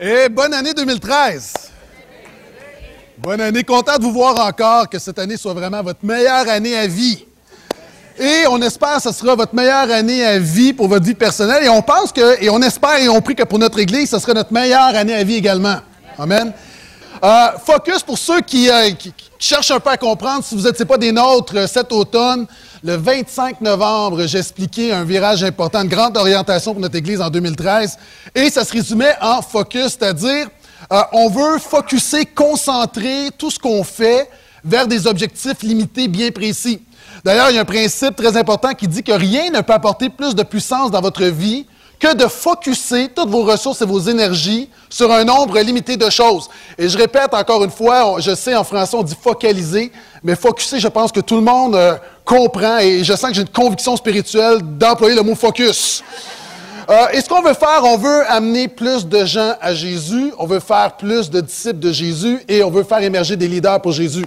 [0.00, 1.54] Et bonne année 2013.
[3.18, 3.64] Bonne année.
[3.64, 7.24] Content de vous voir encore, que cette année soit vraiment votre meilleure année à vie.
[8.16, 11.64] Et on espère que ce sera votre meilleure année à vie pour votre vie personnelle.
[11.64, 14.20] Et on pense que, et on espère et on prie que pour notre Église, ce
[14.20, 15.78] sera notre meilleure année à vie également.
[16.16, 16.52] Amen.
[17.24, 20.62] Euh, focus pour ceux qui, euh, qui, qui, cherchent un peu à comprendre, si vous
[20.62, 22.46] n'étiez pas des nôtres euh, cet automne,
[22.82, 27.28] le 25 novembre, j'ai expliqué un virage important, une grande orientation pour notre Église en
[27.28, 27.98] 2013.
[28.34, 30.48] Et ça se résumait en focus, c'est-à-dire
[30.92, 34.30] euh, on veut focuser, concentrer tout ce qu'on fait
[34.64, 36.80] vers des objectifs limités bien précis.
[37.24, 40.08] D'ailleurs, il y a un principe très important qui dit que rien ne peut apporter
[40.08, 41.66] plus de puissance dans votre vie
[41.98, 46.48] que de focuser toutes vos ressources et vos énergies sur un nombre limité de choses.
[46.76, 49.90] Et je répète encore une fois, je sais en français on dit focaliser,
[50.22, 53.42] mais focuser, je pense que tout le monde euh, comprend et je sens que j'ai
[53.42, 56.02] une conviction spirituelle d'employer le mot focus.
[56.88, 60.46] Euh, et ce qu'on veut faire, on veut amener plus de gens à Jésus, on
[60.46, 63.92] veut faire plus de disciples de Jésus et on veut faire émerger des leaders pour
[63.92, 64.24] Jésus.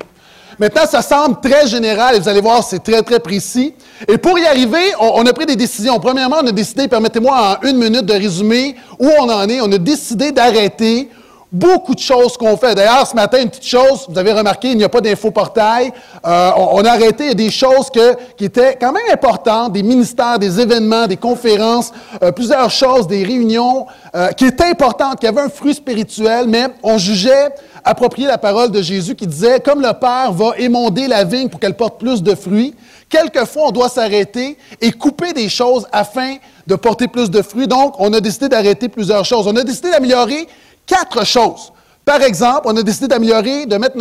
[0.62, 3.73] Maintenant, ça semble très général et vous allez voir, c'est très, très précis.
[4.08, 6.00] Et pour y arriver, on, a pris des décisions.
[6.00, 9.72] Premièrement, on a décidé, permettez-moi en une minute de résumer où on en est, on
[9.72, 11.09] a décidé d'arrêter
[11.52, 12.76] beaucoup de choses qu'on fait.
[12.76, 15.92] D'ailleurs, ce matin, une petite chose, vous avez remarqué, il n'y a pas d'infoportail.
[16.26, 17.90] Euh, on, a arrêté des choses
[18.38, 21.92] qui étaient quand même importantes, des ministères, des événements, des conférences,
[22.24, 23.86] euh, plusieurs choses, des réunions
[24.16, 27.50] euh, qui étaient importantes, qui avaient un fruit spirituel, mais on jugeait
[27.84, 31.60] approprier la parole de Jésus qui disait, comme le Père va émonder la vigne pour
[31.60, 32.76] qu'elle porte plus de fruits,
[33.10, 36.36] quelquefois on doit s'arrêter et couper des choses afin
[36.68, 37.68] de porter plus de fruits.
[37.68, 39.48] Donc, on a décidé d'arrêter plusieurs choses.
[39.48, 40.48] On a décidé d'améliorer
[40.86, 41.72] quatre choses.
[42.04, 43.96] Par exemple, on a décidé d'améliorer, de mettre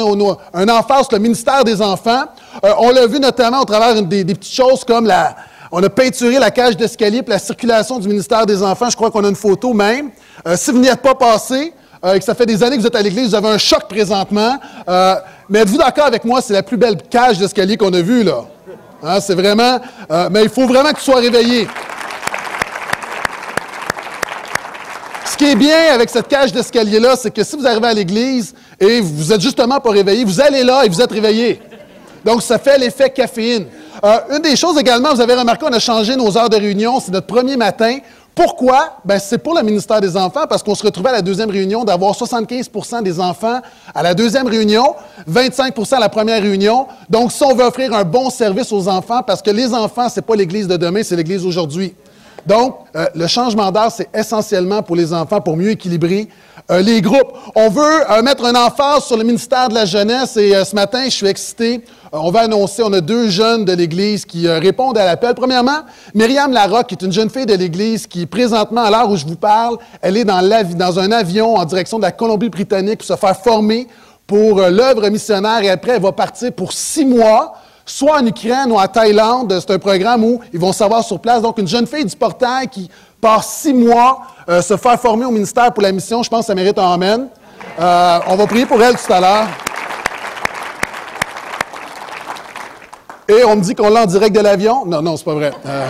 [0.55, 2.25] un emphase sur le ministère des enfants.
[2.65, 5.37] Euh, on l'a vu notamment au travers des, petites choses comme la...
[5.71, 8.91] On a peinturé la cage d'escalier pour la circulation du ministère des enfants.
[8.91, 10.11] Je crois qu'on a une photo même.
[10.47, 11.73] Euh, si vous n'y êtes pas passé,
[12.05, 13.59] euh, et que ça fait des années que vous êtes à l'église, vous avez un
[13.59, 14.57] choc présentement.
[15.49, 18.45] Mais êtes-vous d'accord avec moi, c'est la plus belle cage d'escalier qu'on a vue, là?
[19.03, 19.79] Hein, c'est vraiment...
[20.31, 21.69] Mais il faut vraiment que tu sois réveillé.
[25.31, 28.53] Ce qui est bien avec cette cage d'escalier-là, c'est que si vous arrivez à l'église
[28.81, 31.63] et vous êtes justement pas réveillé, vous allez là et vous êtes réveillé.
[32.25, 33.67] Donc, ça fait l'effet caféine.
[34.05, 36.99] Euh, une des choses également, vous avez remarqué, on a changé nos heures de réunion.
[36.99, 37.99] C'est notre premier matin.
[38.35, 38.97] Pourquoi?
[39.05, 41.85] Ben, c'est pour le ministère des Enfants, parce qu'on se retrouvait à la deuxième réunion
[41.85, 43.61] d'avoir 75% des enfants
[43.95, 44.97] à la deuxième réunion,
[45.31, 46.89] 25% à la première réunion.
[47.09, 50.27] Donc, si on veut offrir un bon service aux enfants, parce que les enfants, c'est
[50.27, 51.95] pas l'Église de demain, c'est l'Église d'aujourd'hui.
[52.47, 56.29] Donc, euh, le changement d'heure, c'est essentiellement pour les enfants, pour mieux équilibrer
[56.71, 57.33] euh, les groupes.
[57.55, 61.05] On veut euh, mettre un emphase sur le ministère de la jeunesse et ce matin,
[61.05, 61.85] je suis excité.
[62.13, 65.35] on va annoncer, on a deux jeunes de l'Église qui répondent à l'appel.
[65.35, 65.81] Premièrement,
[66.15, 69.27] Myriam Larocque, qui est une jeune fille de l'Église qui, présentement, à l'heure où je
[69.27, 70.41] vous parle, elle est dans,
[70.75, 73.87] dans un avion en direction de la Colombie-Britannique pour se faire former
[74.27, 77.55] pour l'œuvre missionnaire et après, elle va partir pour six mois
[77.91, 79.59] soit en Ukraine ou en Thaïlande.
[79.61, 81.43] C'est un programme où ils vont savoir sur place.
[81.43, 82.91] Donc, une jeune fille du portail qui
[83.21, 86.47] passe six mois euh, se faire former au ministère pour la mission, je pense que
[86.47, 87.29] ça mérite un amen.
[87.79, 89.47] Euh, on va prier pour elle tout à l'heure.
[93.29, 94.85] Et on me dit qu'on l'a en direct de l'avion?
[94.87, 95.53] Non, non, c'est pas vrai.
[95.67, 95.89] Euh,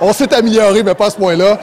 [0.00, 1.58] on s'est amélioré, mais pas à ce point-là.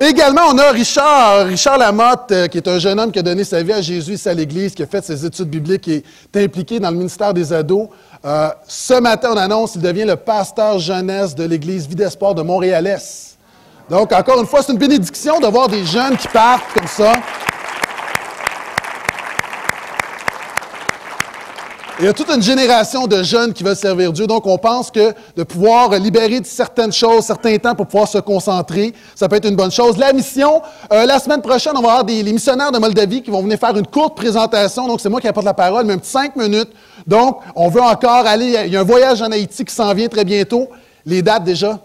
[0.00, 3.44] Également, on a Richard, Richard Lamotte, euh, qui est un jeune homme qui a donné
[3.44, 6.44] sa vie à Jésus ici à l'Église, qui a fait ses études bibliques et est
[6.44, 7.88] impliqué dans le ministère des ados.
[8.22, 12.42] Euh, ce matin, on annonce qu'il devient le pasteur jeunesse de l'Église Vie d'Espoir de
[12.42, 13.38] Montréal-Est.
[13.88, 17.14] Donc, encore une fois, c'est une bénédiction de voir des jeunes qui partent comme ça.
[21.98, 24.26] Il y a toute une génération de jeunes qui veulent servir Dieu.
[24.26, 28.18] Donc, on pense que de pouvoir libérer de certaines choses, certains temps pour pouvoir se
[28.18, 29.96] concentrer, ça peut être une bonne chose.
[29.96, 30.60] La mission,
[30.92, 33.58] euh, la semaine prochaine, on va avoir des, les missionnaires de Moldavie qui vont venir
[33.58, 34.86] faire une courte présentation.
[34.86, 36.68] Donc, c'est moi qui apporte la parole, même cinq minutes.
[37.06, 38.64] Donc, on veut encore aller.
[38.66, 40.68] Il y a un voyage en Haïti qui s'en vient très bientôt.
[41.06, 41.78] Les dates déjà?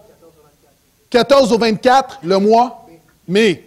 [1.08, 2.86] 14 au 24, le mois?
[3.26, 3.64] Mai.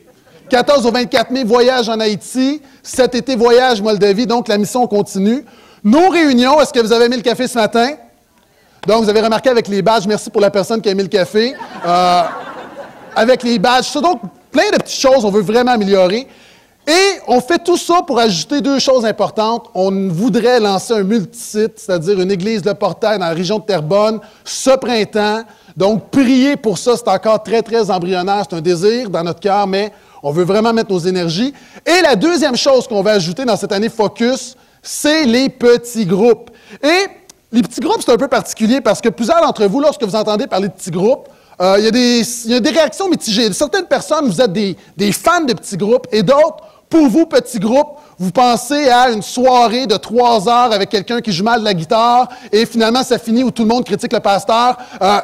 [0.47, 2.61] 14 au 24 mai, voyage en Haïti.
[2.83, 4.27] Cet été, voyage Moldavie.
[4.27, 5.43] Donc, la mission continue.
[5.85, 7.91] Nos réunions, est-ce que vous avez mis le café ce matin?
[8.87, 11.09] Donc, vous avez remarqué avec les badges, merci pour la personne qui a mis le
[11.09, 11.53] café.
[11.85, 12.21] Euh,
[13.15, 14.19] avec les badges, ça, donc,
[14.51, 16.27] plein de petites choses, on veut vraiment améliorer.
[16.87, 19.67] Et on fait tout ça pour ajouter deux choses importantes.
[19.75, 24.19] On voudrait lancer un multisite, c'est-à-dire une église de portail dans la région de Terrebonne
[24.43, 25.43] ce printemps.
[25.77, 28.43] Donc, prier pour ça, c'est encore très, très embryonnaire.
[28.49, 29.91] C'est un désir dans notre cœur, mais
[30.23, 31.53] on veut vraiment mettre nos énergies.
[31.85, 34.55] Et la deuxième chose qu'on va ajouter dans cette année Focus,
[34.85, 36.51] c'est les petits groupes.
[36.81, 37.07] Et
[37.51, 40.47] les petits groupes, c'est un peu particulier parce que plusieurs d'entre vous, lorsque vous entendez
[40.47, 41.27] parler de petits groupes,
[41.61, 43.51] euh, il, y a des, réactions mitigées.
[43.53, 46.57] Certaines personnes, vous êtes des, des fans de petits groupes et d'autres,
[46.89, 51.31] pour vous, petits groupes, vous pensez à une soirée de trois heures avec quelqu'un qui
[51.31, 54.19] joue mal de la guitare et finalement ça finit où tout le monde critique le
[54.19, 54.77] pasteur.
[55.01, 55.19] Euh,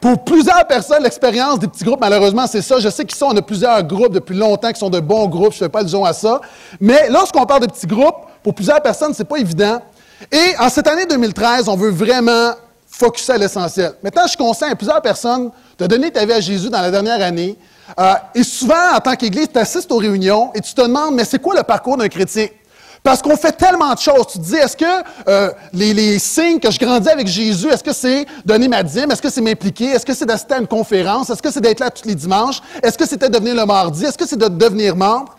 [0.00, 2.78] pour plusieurs personnes, l'expérience des petits groupes, malheureusement, c'est ça.
[2.78, 5.52] Je sais qu'ils sont, on a plusieurs groupes depuis longtemps qui sont de bons groupes,
[5.52, 6.40] je ne fais pas allusion à ça.
[6.80, 9.80] Mais lorsqu'on parle de petits groupes, pour plusieurs personnes, ce n'est pas évident.
[10.30, 12.52] Et en cette année 2013, on veut vraiment
[12.86, 13.92] focuser à l'essentiel.
[14.02, 17.20] Maintenant, je conseille à plusieurs personnes de donner ta vie à Jésus dans la dernière
[17.22, 17.56] année.
[17.98, 21.24] Euh, et souvent, en tant qu'Église, tu assistes aux réunions et tu te demandes, mais
[21.24, 22.46] c'est quoi le parcours d'un chrétien?
[23.06, 24.26] Parce qu'on fait tellement de choses.
[24.32, 24.84] Tu te dis, est-ce que
[25.28, 29.12] euh, les, signes que je grandis avec Jésus, est-ce que c'est donner ma dîme?
[29.12, 29.90] Est-ce que c'est m'impliquer?
[29.90, 31.30] Est-ce que c'est d'assister à une conférence?
[31.30, 32.60] Est-ce que c'est d'être là tous les dimanches?
[32.82, 34.04] Est-ce que c'était de devenir le mardi?
[34.04, 35.36] Est-ce que c'est de devenir membre?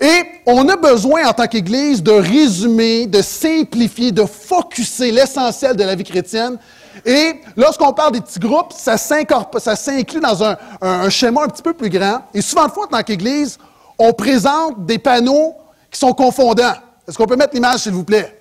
[0.00, 5.84] Et on a besoin, en tant qu'Église, de résumer, de simplifier, de focuser l'essentiel de
[5.84, 6.58] la vie chrétienne.
[7.06, 11.74] Et lorsqu'on parle des petits groupes, ça s'inclut dans un, un, schéma un petit peu
[11.74, 12.22] plus grand.
[12.34, 13.56] Et souvent de fois, en tant qu'Église,
[14.00, 15.54] on présente des panneaux
[15.92, 16.74] qui sont confondants.
[17.06, 18.40] Est-ce qu'on peut mettre l'image, s'il vous plaît?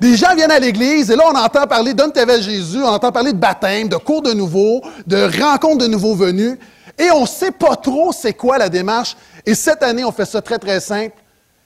[0.00, 3.12] Des gens viennent à l'Église et là, on entend parler donne ta Jésus, on entend
[3.12, 6.56] parler de baptême, de cours de nouveau, de rencontre de nouveaux venus.
[6.98, 9.14] Et on ne sait pas trop c'est quoi la démarche.
[9.44, 11.16] Et cette année, on fait ça très, très simple.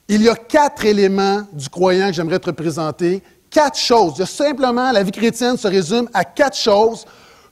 [0.09, 3.23] Il y a quatre éléments du croyant que j'aimerais te présenter.
[3.49, 4.13] Quatre choses.
[4.17, 7.05] Il y a simplement, la vie chrétienne se résume à quatre choses.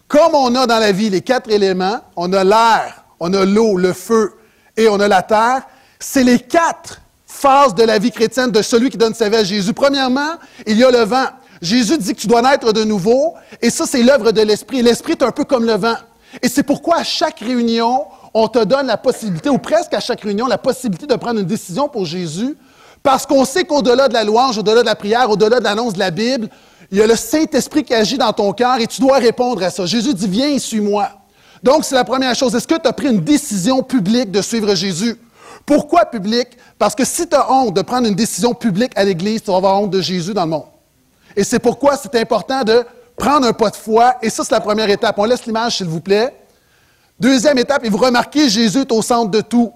[0.10, 3.78] Comme on a dans la vie les quatre éléments, on a l'air, on a l'eau,
[3.78, 4.34] le feu
[4.76, 5.64] et on a la terre.
[5.98, 7.00] C'est les quatre
[7.34, 9.74] phase de la vie chrétienne de celui qui donne sa vie à Jésus.
[9.74, 10.36] Premièrement,
[10.68, 11.26] il y a le vent.
[11.62, 14.82] Jésus dit que tu dois naître de nouveau, et ça, c'est l'œuvre de l'Esprit.
[14.82, 15.96] L'Esprit est un peu comme le vent.
[16.42, 20.22] Et c'est pourquoi à chaque réunion, on te donne la possibilité, ou presque à chaque
[20.22, 22.56] réunion, la possibilité de prendre une décision pour Jésus,
[23.02, 26.00] parce qu'on sait qu'au-delà de la louange, au-delà de la prière, au-delà de l'annonce de
[26.00, 26.50] la Bible,
[26.92, 29.70] il y a le Saint-Esprit qui agit dans ton cœur et tu dois répondre à
[29.70, 29.86] ça.
[29.86, 31.10] Jésus dit, viens et suis-moi.
[31.62, 32.54] Donc, c'est la première chose.
[32.56, 35.18] Est-ce que tu as pris une décision publique de suivre Jésus?
[35.66, 36.50] Pourquoi public?
[36.78, 39.58] Parce que si tu as honte de prendre une décision publique à l'Église, tu vas
[39.58, 40.66] avoir honte de Jésus dans le monde.
[41.36, 44.16] Et c'est pourquoi c'est important de prendre un pas de foi.
[44.22, 45.18] Et ça, c'est la première étape.
[45.18, 46.36] On laisse l'image, s'il vous plaît.
[47.20, 49.72] Deuxième étape, et vous remarquez, Jésus est au centre de tout.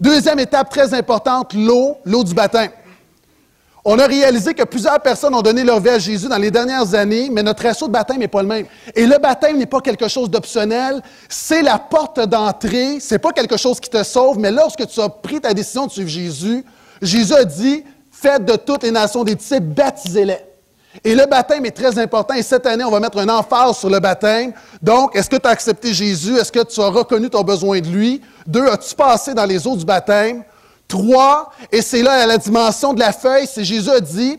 [0.00, 2.70] Deuxième étape très importante, l'eau, l'eau du baptême.
[3.92, 6.94] On a réalisé que plusieurs personnes ont donné leur vie à Jésus dans les dernières
[6.94, 8.66] années, mais notre assaut de baptême n'est pas le même.
[8.94, 13.56] Et le baptême n'est pas quelque chose d'optionnel, c'est la porte d'entrée, c'est pas quelque
[13.56, 16.64] chose qui te sauve, mais lorsque tu as pris ta décision de suivre Jésus,
[17.02, 17.82] Jésus a dit,
[18.12, 20.38] faites de toutes les nations des disciples, baptisez-les.
[21.02, 23.90] Et le baptême est très important et cette année, on va mettre un emphase sur
[23.90, 24.52] le baptême.
[24.80, 26.36] Donc, est-ce que tu as accepté Jésus?
[26.36, 28.22] Est-ce que tu as reconnu ton besoin de lui?
[28.46, 30.44] Deux, as-tu passé dans les eaux du baptême?
[30.90, 34.38] Trois, et c'est là la dimension de la feuille, c'est Jésus a dit,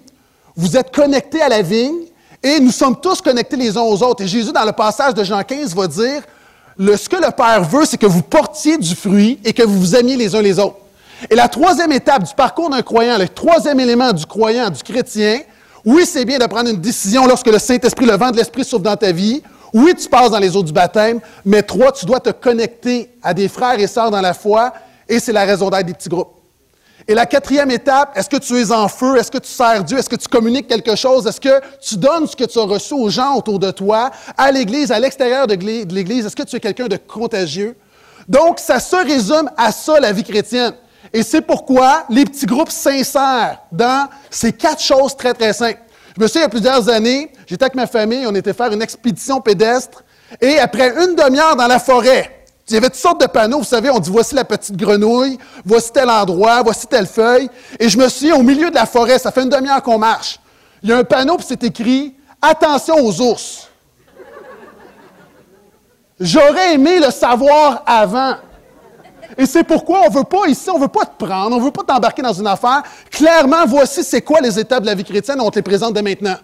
[0.53, 2.03] vous êtes connectés à la vigne
[2.43, 4.23] et nous sommes tous connectés les uns aux autres.
[4.23, 6.21] Et Jésus, dans le passage de Jean 15, va dire,
[6.77, 9.95] ce que le Père veut, c'est que vous portiez du fruit et que vous vous
[9.95, 10.75] aimiez les uns les autres.
[11.29, 15.39] Et la troisième étape du parcours d'un croyant, le troisième élément du croyant, du chrétien,
[15.85, 18.83] oui, c'est bien de prendre une décision lorsque le Saint-Esprit, le vent de l'Esprit souffle
[18.83, 19.41] dans ta vie.
[19.73, 21.21] Oui, tu passes dans les eaux du baptême.
[21.45, 24.73] Mais trois, tu dois te connecter à des frères et sœurs dans la foi.
[25.07, 26.40] Et c'est la raison d'être des petits groupes.
[27.07, 29.17] Et la quatrième étape, est-ce que tu es en feu?
[29.17, 29.97] Est-ce que tu sers Dieu?
[29.97, 31.25] Est-ce que tu communiques quelque chose?
[31.25, 34.51] Est-ce que tu donnes ce que tu as reçu aux gens autour de toi, à
[34.51, 36.25] l'Église, à l'extérieur de l'Église?
[36.25, 37.75] Est-ce que tu es quelqu'un de contagieux?
[38.27, 40.73] Donc, ça se résume à ça, la vie chrétienne.
[41.11, 45.79] Et c'est pourquoi les petits groupes s'insèrent dans ces quatre choses très, très simples.
[46.15, 48.71] Je me souviens, il y a plusieurs années, j'étais avec ma famille, on était faire
[48.71, 50.03] une expédition pédestre,
[50.39, 53.63] et après une demi-heure dans la forêt, il y avait toutes sortes de panneaux, vous
[53.63, 57.49] savez, on dit voici la petite grenouille, voici tel endroit, voici telle feuille.
[57.79, 60.39] Et je me suis au milieu de la forêt, ça fait une demi-heure qu'on marche.
[60.81, 63.67] Il y a un panneau, puis c'est écrit Attention aux ours.
[66.19, 68.35] J'aurais aimé le savoir avant.
[69.37, 71.59] Et c'est pourquoi on ne veut pas ici, on ne veut pas te prendre, on
[71.59, 72.83] ne veut pas t'embarquer dans une affaire.
[73.09, 76.01] Clairement, voici c'est quoi les étapes de la vie chrétienne, on te les présente dès
[76.01, 76.35] maintenant.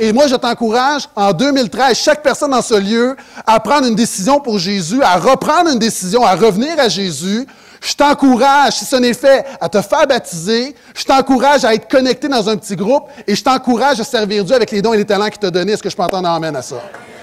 [0.00, 4.40] Et moi, je t'encourage, en 2013, chaque personne dans ce lieu, à prendre une décision
[4.40, 7.46] pour Jésus, à reprendre une décision, à revenir à Jésus.
[7.80, 10.74] Je t'encourage, si ce n'est fait, à te faire baptiser.
[10.94, 13.04] Je t'encourage à être connecté dans un petit groupe.
[13.26, 15.72] Et je t'encourage à servir Dieu avec les dons et les talents qu'il t'a donnés.
[15.72, 16.76] Est-ce que je peux entendre amène à ça?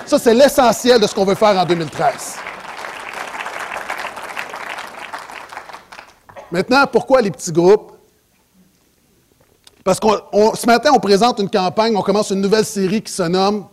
[0.06, 2.14] Ça, c'est l'essentiel de ce qu'on veut faire en 2013.
[6.52, 7.94] Maintenant, pourquoi les petits groupes?
[9.84, 10.08] Parce que
[10.56, 13.66] ce matin, on présente une campagne, on commence une nouvelle série qui se nomme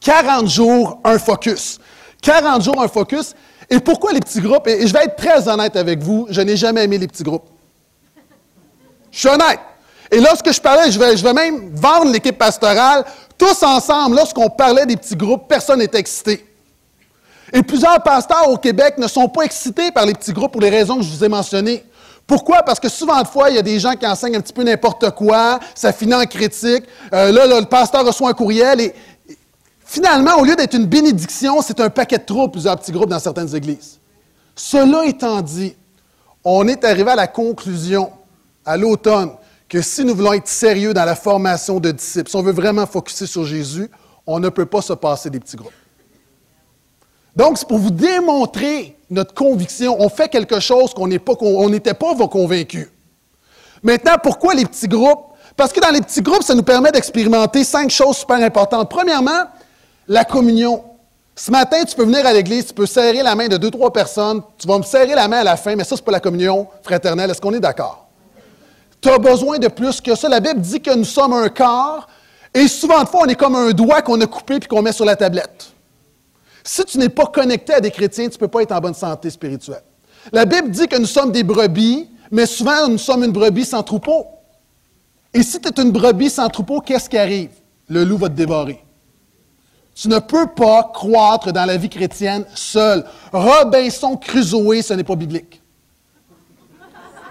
[0.00, 1.78] 40 jours, un focus.
[2.22, 3.34] 40 jours, un focus.
[3.68, 4.66] Et pourquoi les petits groupes?
[4.68, 7.48] Et je vais être très honnête avec vous, je n'ai jamais aimé les petits groupes.
[9.10, 9.60] Je suis honnête.
[10.10, 13.04] Et lorsque je parlais, je vais, je vais même vendre l'équipe pastorale,
[13.36, 16.46] tous ensemble, lorsqu'on parlait des petits groupes, personne n'était excité.
[17.52, 20.70] Et plusieurs pasteurs au Québec ne sont pas excités par les petits groupes pour les
[20.70, 21.84] raisons que je vous ai mentionnées.
[22.26, 22.62] Pourquoi?
[22.62, 24.64] Parce que souvent de fois, il y a des gens qui enseignent un petit peu
[24.64, 26.84] n'importe quoi, ça finit en critique.
[27.12, 28.94] Euh, là, le pasteur reçoit un courriel et
[29.84, 33.20] finalement, au lieu d'être une bénédiction, c'est un paquet de troubles, plusieurs petits groupes dans
[33.20, 34.00] certaines églises.
[34.56, 35.76] Cela étant dit,
[36.42, 38.10] on est arrivé à la conclusion
[38.64, 39.30] à l'automne
[39.68, 42.86] que si nous voulons être sérieux dans la formation de disciples, si on veut vraiment
[42.86, 43.88] focuser sur Jésus,
[44.26, 45.72] on ne peut pas se passer des petits groupes.
[47.36, 49.96] Donc, c'est pour vous démontrer notre conviction.
[50.00, 52.88] On fait quelque chose qu'on n'était pas, pas convaincus.
[53.82, 55.26] Maintenant, pourquoi les petits groupes?
[55.54, 58.90] Parce que dans les petits groupes, ça nous permet d'expérimenter cinq choses super importantes.
[58.90, 59.44] Premièrement,
[60.08, 60.82] la communion.
[61.34, 63.92] Ce matin, tu peux venir à l'église, tu peux serrer la main de deux, trois
[63.92, 66.20] personnes, tu vas me serrer la main à la fin, mais ça, c'est pas la
[66.20, 67.30] communion fraternelle.
[67.30, 68.06] Est-ce qu'on est, d'accord?
[69.02, 70.30] Tu as besoin de plus que ça.
[70.30, 72.06] La Bible dit que nous sommes un corps,
[72.54, 74.92] et souvent de fois, on est comme un doigt qu'on a coupé puis qu'on met
[74.92, 75.66] sur la tablette.
[76.68, 78.92] Si tu n'es pas connecté à des chrétiens, tu ne peux pas être en bonne
[78.92, 79.84] santé spirituelle.
[80.32, 83.84] La Bible dit que nous sommes des brebis, mais souvent nous sommes une brebis sans
[83.84, 84.26] troupeau.
[85.32, 87.50] Et si tu es une brebis sans troupeau, qu'est-ce qui arrive?
[87.88, 88.82] Le loup va te dévorer.
[89.94, 93.04] Tu ne peux pas croître dans la vie chrétienne seul.
[93.32, 95.62] Robinson Crusoe, ce n'est pas biblique.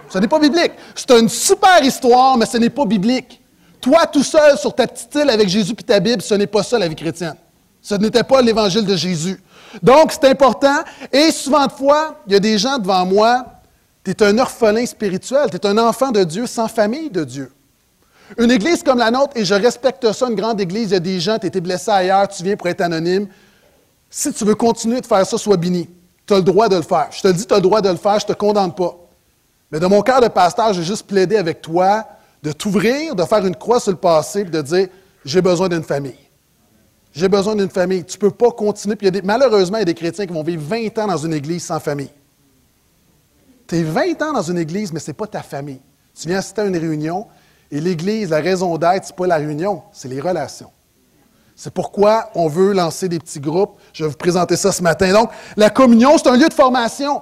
[0.09, 0.71] Ce n'est pas biblique.
[0.95, 3.41] C'est une super histoire, mais ce n'est pas biblique.
[3.81, 6.63] Toi, tout seul sur ta petite île avec Jésus et ta Bible, ce n'est pas
[6.63, 7.35] ça la vie chrétienne.
[7.85, 9.39] Ce n'était pas l'évangile de Jésus.
[9.83, 10.79] Donc, c'est important.
[11.13, 13.45] Et souvent de fois, il y a des gens devant moi,
[14.03, 17.51] tu es un orphelin spirituel, tu es un enfant de Dieu sans famille de Dieu.
[18.39, 20.99] Une église comme la nôtre, et je respecte ça, une grande église, il y a
[20.99, 23.27] des gens, tu étais blessé ailleurs, tu viens pour être anonyme.
[24.09, 25.87] Si tu veux continuer de faire ça, sois béni.
[26.25, 27.09] Tu as le droit de le faire.
[27.11, 28.95] Je te dis, tu as le droit de le faire, je ne te condamne pas.
[29.71, 32.03] Mais de mon cœur de pasteur, j'ai juste plaidé avec toi
[32.41, 34.87] de t'ouvrir, de faire une croix sur le passé, et de dire,
[35.23, 36.24] j'ai besoin d'une famille.
[37.15, 38.03] J'ai besoin d'une famille.
[38.03, 38.95] Tu ne peux pas continuer.
[38.97, 41.63] Puis malheureusement, il y a des chrétiens qui vont vivre 20 ans dans une église
[41.63, 42.09] sans famille.
[43.67, 45.79] Tu es 20 ans dans une église, mais ce n'est pas ta famille.
[46.19, 47.27] Tu viens assister à une réunion,
[47.71, 50.69] et l'église, la raison d'être, ce n'est pas la réunion, c'est les relations.
[51.55, 53.79] C'est pourquoi on veut lancer des petits groupes.
[53.93, 55.11] Je vais vous présenter ça ce matin.
[55.13, 57.21] Donc, la communion, c'est un lieu de formation.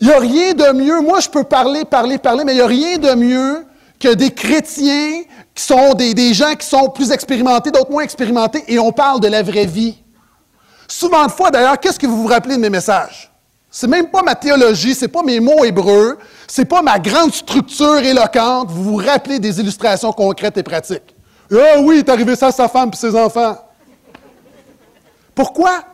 [0.00, 1.00] Il n'y a rien de mieux.
[1.00, 3.64] Moi, je peux parler, parler, parler, mais il n'y a rien de mieux
[4.00, 5.22] que des chrétiens
[5.54, 9.28] qui sont des, gens qui sont plus expérimentés, d'autres moins expérimentés, et on parle de
[9.28, 9.96] la vraie vie.
[10.88, 13.30] Souvent de fois, d'ailleurs, qu'est-ce que vous vous rappelez de mes messages?
[13.70, 17.98] C'est même pas ma théologie, c'est pas mes mots hébreux, c'est pas ma grande structure
[17.98, 18.70] éloquente.
[18.70, 21.14] Vous vous rappelez des illustrations concrètes et pratiques.
[21.52, 23.56] Ah oui, il est arrivé ça à sa femme et ses enfants.
[25.34, 25.84] Pourquoi?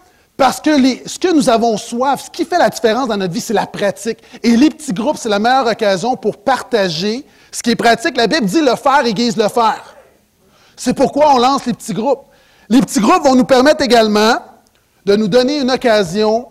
[0.40, 0.70] Parce que
[1.06, 3.66] ce que nous avons soif, ce qui fait la différence dans notre vie, c'est la
[3.66, 4.16] pratique.
[4.42, 8.26] Et les petits groupes, c'est la meilleure occasion pour partager ce qui est pratique, la
[8.26, 9.94] Bible dit le faire aiguise le faire.
[10.76, 12.22] C'est pourquoi on lance les petits groupes.
[12.70, 14.36] Les petits groupes vont nous permettre également
[15.04, 16.48] de nous donner une occasion,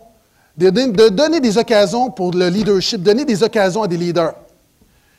[0.56, 0.70] de,
[1.10, 4.36] donner des occasions pour le leadership, donner des occasions à des leaders.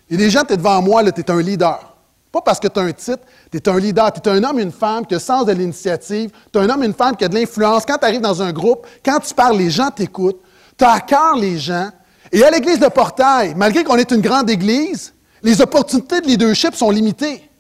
[0.08, 1.89] Il y a des gens, tu es devant moi, tu es un leader.
[2.32, 4.12] Pas parce que tu as un titre, tu es un leader.
[4.12, 6.30] Tu es un homme, une femme qui a le sens de l'initiative.
[6.52, 7.84] Tu es un homme, une femme qui a de l'influence.
[7.84, 10.40] Quand tu arrives dans un groupe, quand tu parles, les gens t'écoutent.
[10.78, 11.90] Tu as à les gens.
[12.32, 16.74] Et à l'église de Portail, malgré qu'on est une grande église, les opportunités de leadership
[16.76, 17.50] sont limitées.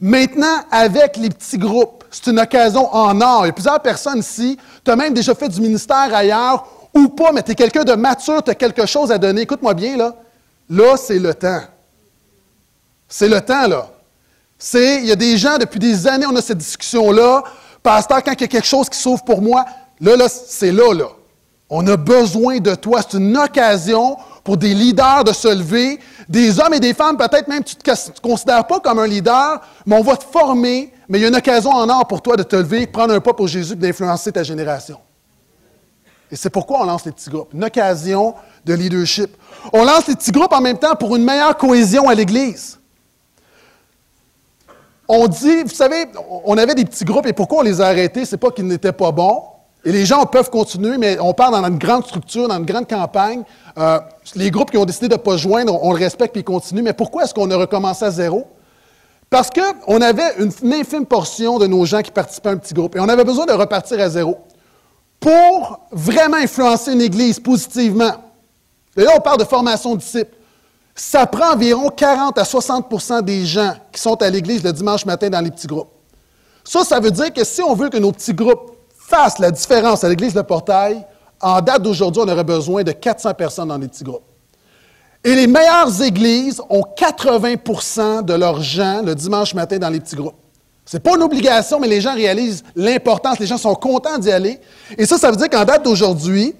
[0.00, 3.44] Maintenant, avec les petits groupes, c'est une occasion en or.
[3.44, 4.58] Il y a plusieurs personnes ici.
[4.84, 7.94] Tu as même déjà fait du ministère ailleurs ou pas, mais tu es quelqu'un de
[7.94, 9.42] mature, tu as quelque chose à donner.
[9.42, 10.14] Écoute-moi bien, là.
[10.70, 11.62] Là, c'est le temps.
[13.08, 13.88] C'est le temps, là.
[14.72, 17.44] Il y a des gens, depuis des années, on a cette discussion-là.
[17.82, 19.64] Pasteur, quand il y a quelque chose qui s'ouvre pour moi,
[20.00, 21.08] là, là, c'est là, là.
[21.68, 23.00] On a besoin de toi.
[23.02, 27.48] C'est une occasion pour des leaders de se lever, des hommes et des femmes, peut-être
[27.48, 31.18] même tu ne te considères pas comme un leader, mais on va te former, mais
[31.18, 33.32] il y a une occasion en or pour toi de te lever, prendre un pas
[33.32, 34.98] pour Jésus, d'influencer ta génération.
[36.30, 38.34] Et c'est pourquoi on lance les petits groupes, une occasion
[38.66, 39.30] de leadership.
[39.72, 42.78] On lance les petits groupes en même temps pour une meilleure cohésion à l'Église.
[45.08, 46.06] On dit, vous savez,
[46.44, 48.24] on avait des petits groupes et pourquoi on les a arrêtés?
[48.24, 49.42] C'est pas qu'ils n'étaient pas bons,
[49.84, 52.88] et les gens peuvent continuer, mais on parle dans une grande structure, dans une grande
[52.88, 53.42] campagne.
[53.76, 53.98] Euh,
[54.34, 56.82] les groupes qui ont décidé de ne pas joindre, on, le respecte et ils continuent.
[56.82, 58.46] Mais pourquoi est-ce qu'on a recommencé à zéro?
[59.28, 62.96] Parce qu'on avait une, infime portion de nos gens qui participaient à un petit groupe
[62.96, 64.38] et on avait besoin de repartir à zéro
[65.20, 68.12] pour vraiment influencer une Église positivement.
[68.96, 70.34] Et là, on parle de formation de disciples.
[70.94, 75.28] Ça prend environ 40 à 60% des gens qui sont à l'Église le dimanche matin
[75.28, 75.90] dans les petits groupes.
[76.62, 80.04] Ça, ça veut dire que si on veut que nos petits groupes fasse la différence
[80.04, 81.04] à l'Église de Portail,
[81.40, 84.22] en date d'aujourd'hui, on aurait besoin de 400 personnes dans les petits groupes.
[85.24, 90.16] Et les meilleures églises ont 80% de leurs gens le dimanche matin dans les petits
[90.16, 90.36] groupes.
[90.86, 94.30] Ce n'est pas une obligation, mais les gens réalisent l'importance, les gens sont contents d'y
[94.30, 94.60] aller.
[94.96, 96.54] Et ça, ça veut dire qu'en date d'aujourd'hui,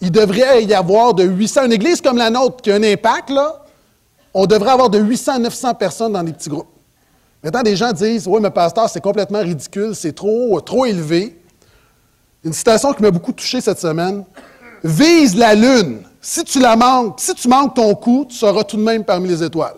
[0.00, 3.30] il devrait y avoir de 800, une église comme la nôtre qui a un impact,
[3.30, 3.61] là,
[4.34, 6.68] on devrait avoir de 800 à 900 personnes dans les petits groupes.
[7.42, 11.38] Maintenant, des gens disent Oui, mais pasteur, c'est complètement ridicule, c'est trop, trop élevé.
[12.44, 14.24] Une citation qui m'a beaucoup touché cette semaine
[14.84, 16.02] Vise la lune.
[16.20, 19.28] Si tu la manques, si tu manques ton coup, tu seras tout de même parmi
[19.28, 19.76] les étoiles.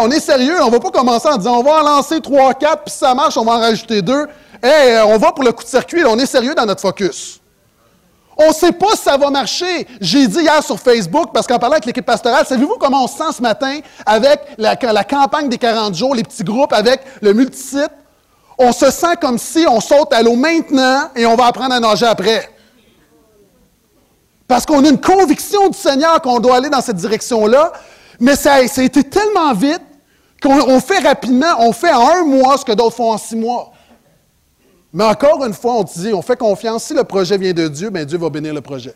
[0.00, 2.54] on est sérieux, on ne va pas commencer en disant on va en lancer 3,
[2.54, 4.26] 4, puis si ça marche, on va en rajouter deux.
[4.62, 7.37] Hey, on va pour le coup de circuit, on est sérieux dans notre focus.
[8.40, 9.86] On ne sait pas si ça va marcher.
[10.00, 13.16] J'ai dit hier sur Facebook, parce qu'en parlant avec l'équipe pastorale, savez-vous comment on se
[13.16, 17.32] sent ce matin avec la, la, campagne des 40 jours, les petits groupes, avec le
[17.32, 17.90] multisite?
[18.56, 21.80] On se sent comme si on saute à l'eau maintenant et on va apprendre à
[21.80, 22.48] nager après.
[24.46, 27.72] Parce qu'on a une conviction du Seigneur qu'on doit aller dans cette direction-là,
[28.20, 29.82] mais ça, a été tellement vite
[30.42, 33.72] qu'on fait rapidement, on fait en un mois ce que d'autres font en six mois.
[34.92, 36.84] Mais encore une fois, on dit, on fait confiance.
[36.84, 38.94] Si le projet vient de Dieu, bien Dieu va bénir le projet.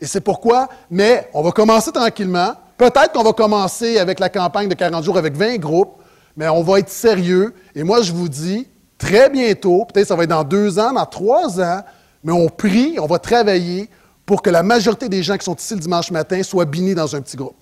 [0.00, 2.54] Et c'est pourquoi, mais on va commencer tranquillement.
[2.76, 5.94] Peut-être qu'on va commencer avec la campagne de 40 jours avec 20 groupes,
[6.36, 7.54] mais on va être sérieux.
[7.74, 8.66] Et moi, je vous dis,
[8.98, 11.82] très bientôt, peut-être ça va être dans deux ans, dans trois ans,
[12.22, 13.88] mais on prie, on va travailler
[14.26, 17.14] pour que la majorité des gens qui sont ici le dimanche matin soient bénis dans
[17.14, 17.56] un petit groupe.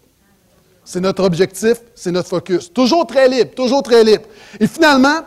[0.85, 2.73] C'est notre objectif, c'est notre focus.
[2.73, 4.25] Toujours très libre, toujours très libre.
[4.59, 5.21] Et finalement,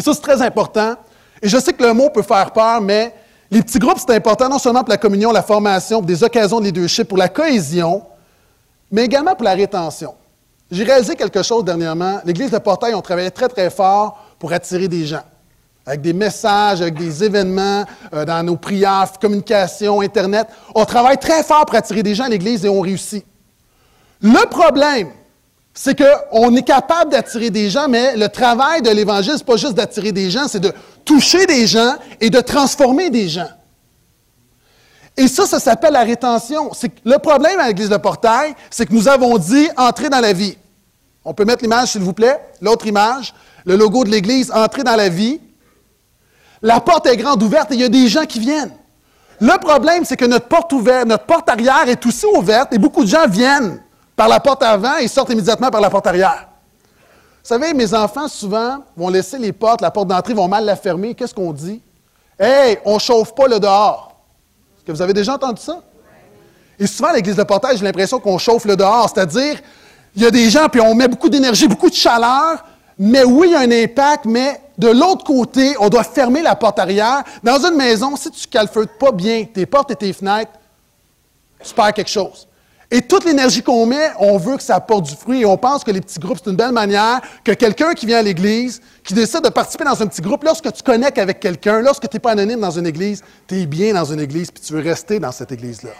[0.00, 0.94] et ça c'est très important,
[1.42, 3.14] et je sais que le mot peut faire peur, mais
[3.50, 6.58] les petits groupes, c'est important non seulement pour la communion, la formation, pour des occasions
[6.58, 8.02] de leadership, pour la cohésion,
[8.90, 10.14] mais également pour la rétention.
[10.70, 12.20] J'ai réalisé quelque chose dernièrement.
[12.24, 15.24] L'Église de Portail, on travaillait très, très fort pour attirer des gens.
[15.84, 20.46] Avec des messages, avec des événements, euh, dans nos prières, communication, Internet.
[20.74, 23.26] On travaille très fort pour attirer des gens à l'Église et on réussit.
[24.22, 25.08] Le problème,
[25.72, 29.56] c'est qu'on est capable d'attirer des gens, mais le travail de l'Évangile, ce n'est pas
[29.56, 30.72] juste d'attirer des gens, c'est de
[31.04, 33.48] toucher des gens et de transformer des gens.
[35.16, 36.70] Et ça, ça s'appelle la rétention.
[37.04, 40.56] Le problème à l'Église de Portail, c'est que nous avons dit entrer dans la vie.
[41.24, 44.96] On peut mettre l'image, s'il vous plaît, l'autre image, le logo de l'Église, entrer dans
[44.96, 45.40] la vie.
[46.62, 48.72] La porte est grande ouverte et il y a des gens qui viennent.
[49.40, 53.04] Le problème, c'est que notre porte ouverte, notre porte arrière est aussi ouverte et beaucoup
[53.04, 53.80] de gens viennent
[54.20, 56.46] par la porte avant et sortent immédiatement par la porte arrière.
[57.42, 60.76] Vous savez, mes enfants, souvent, vont laisser les portes, la porte d'entrée, vont mal la
[60.76, 61.14] fermer.
[61.14, 61.80] Qu'est-ce qu'on dit?
[62.38, 64.14] Hey, on ne chauffe pas le dehors.
[64.76, 65.80] Est-ce que vous avez déjà entendu ça?
[66.78, 69.08] Et souvent, à l'église de portage, j'ai l'impression qu'on chauffe le dehors.
[69.08, 69.58] C'est-à-dire,
[70.14, 72.62] il y a des gens, puis on met beaucoup d'énergie, beaucoup de chaleur,
[72.98, 76.54] mais oui, il y a un impact, mais de l'autre côté, on doit fermer la
[76.56, 77.24] porte arrière.
[77.42, 80.52] Dans une maison, si tu ne calfeutes pas bien tes portes et tes fenêtres,
[81.64, 82.46] tu perds quelque chose.
[82.92, 85.84] Et toute l'énergie qu'on met, on veut que ça apporte du fruit et on pense
[85.84, 89.14] que les petits groupes, c'est une belle manière que quelqu'un qui vient à l'église, qui
[89.14, 92.20] décide de participer dans un petit groupe, lorsque tu connectes avec quelqu'un, lorsque tu n'es
[92.20, 95.20] pas anonyme dans une église, tu es bien dans une église puis tu veux rester
[95.20, 95.92] dans cette église-là.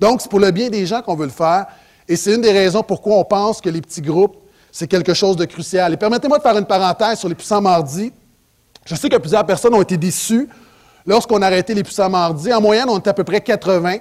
[0.00, 1.66] Donc, c'est pour le bien des gens qu'on veut le faire
[2.08, 4.36] et c'est une des raisons pourquoi on pense que les petits groupes,
[4.72, 5.92] c'est quelque chose de crucial.
[5.92, 8.12] Et permettez-moi de faire une parenthèse sur les puissants mardis.
[8.84, 10.48] Je sais que plusieurs personnes ont été déçues
[11.06, 12.52] lorsqu'on a arrêté les puissants mardis.
[12.52, 13.98] En moyenne, on était à peu près 80.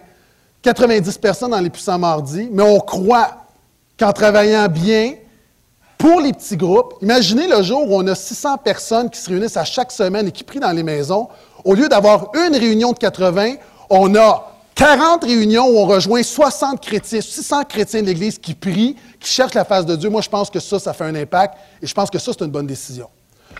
[0.61, 3.45] 90 personnes dans les puissants mardis, mais on croit
[3.97, 5.13] qu'en travaillant bien
[5.97, 9.57] pour les petits groupes, imaginez le jour où on a 600 personnes qui se réunissent
[9.57, 11.27] à chaque semaine et qui prient dans les maisons,
[11.65, 13.55] au lieu d'avoir une réunion de 80,
[13.89, 18.95] on a 40 réunions où on rejoint 60 chrétiens, 600 chrétiens de l'Église qui prient,
[19.19, 20.09] qui cherchent la face de Dieu.
[20.09, 22.45] Moi, je pense que ça, ça fait un impact et je pense que ça, c'est
[22.45, 23.09] une bonne décision.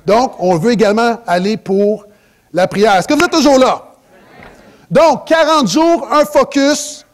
[0.05, 2.05] Donc, on veut également aller pour
[2.53, 2.95] la prière.
[2.95, 3.88] Est-ce que vous êtes toujours là?
[4.89, 7.05] Donc, 40 jours, un focus.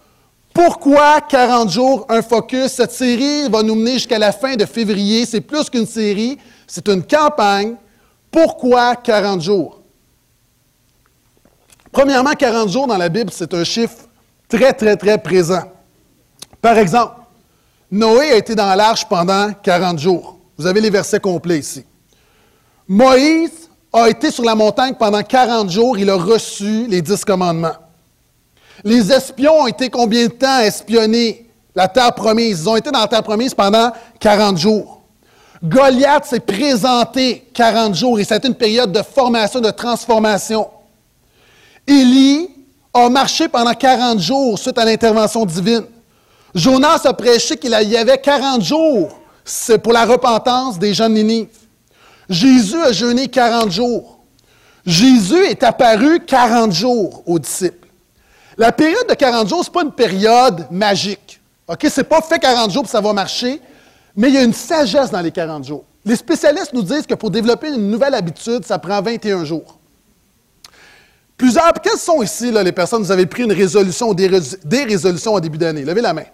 [0.54, 2.72] Pourquoi 40 jours, un focus?
[2.72, 5.26] Cette série va nous mener jusqu'à la fin de février.
[5.26, 7.76] C'est plus qu'une série, c'est une campagne.
[8.32, 9.82] Pourquoi 40 jours?
[11.92, 13.98] Premièrement, 40 jours dans la Bible, c'est un chiffre
[14.48, 15.64] très, très, très présent.
[16.62, 17.16] Par exemple,
[17.92, 20.38] Noé a été dans l'arche pendant 40 jours.
[20.58, 21.86] Vous avez les versets complets ici.
[22.88, 23.64] Moïse
[23.96, 27.76] a été sur la montagne pendant 40 jours, il a reçu les dix commandements.
[28.84, 32.62] Les espions ont été combien de temps espionner la terre promise?
[32.62, 35.02] Ils ont été dans la terre promise pendant 40 jours.
[35.64, 40.68] Goliath s'est présenté 40 jours et c'était une période de formation, de transformation.
[41.88, 42.50] Élie
[42.94, 45.86] a marché pendant 40 jours suite à l'intervention divine.
[46.54, 49.18] Jonas a prêché qu'il y avait 40 jours
[49.82, 51.48] pour la repentance des gens de Ninive.
[52.30, 54.20] Jésus a jeûné 40 jours.
[54.86, 57.88] Jésus est apparu 40 jours aux disciples.
[58.58, 61.42] La période de 40 jours, ce n'est pas une période magique.
[61.68, 63.60] Ce n'est pas fait 40 jours puis ça va marcher,
[64.16, 65.84] mais il y a une sagesse dans les 40 jours.
[66.06, 69.80] Les spécialistes nous disent que pour développer une nouvelle habitude, ça prend 21 jours.
[71.36, 74.28] Plusieurs, quelles sont ici les personnes, vous avez pris une résolution ou des,
[74.84, 75.84] résolutions au début d'année?
[75.84, 76.26] Levez la main.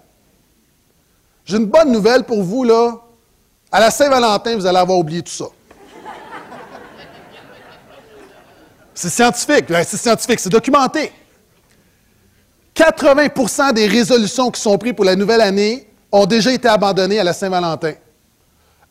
[1.45, 2.99] J'ai une bonne nouvelle pour vous, là.
[3.71, 5.45] À la Saint-Valentin, vous allez avoir oublié tout ça.
[9.01, 11.11] C'est scientifique, c'est scientifique, c'est documenté.
[12.75, 17.23] 80% des résolutions qui sont prises pour la nouvelle année ont déjà été abandonnées à
[17.23, 17.93] la Saint-Valentin.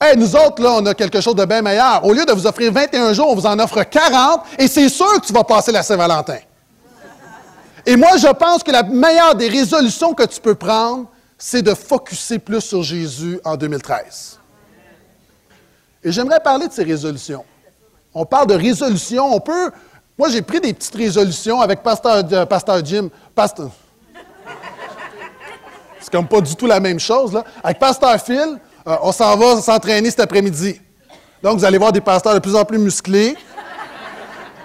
[0.01, 2.05] Hey, nous autres, là, on a quelque chose de bien meilleur.
[2.05, 5.12] Au lieu de vous offrir 21 jours, on vous en offre 40 et c'est sûr
[5.20, 6.38] que tu vas passer la Saint-Valentin.
[7.87, 11.07] Et moi, je pense que la meilleure des résolutions que tu peux prendre,
[11.38, 14.40] c'est de focuser plus sur Jésus en 2013.
[16.03, 17.44] Et j'aimerais parler de ces résolutions.
[18.12, 19.33] On parle de résolutions.
[19.33, 19.70] On peut.
[20.21, 23.09] Moi, j'ai pris des petites résolutions avec Pasteur, euh, Pasteur Jim.
[23.35, 23.71] Pasteur.
[25.99, 27.43] C'est comme pas du tout la même chose, là.
[27.65, 30.79] Avec Pasteur Phil, euh, on s'en va s'entraîner cet après-midi.
[31.43, 33.35] Donc, vous allez voir des pasteurs de plus en plus musclés.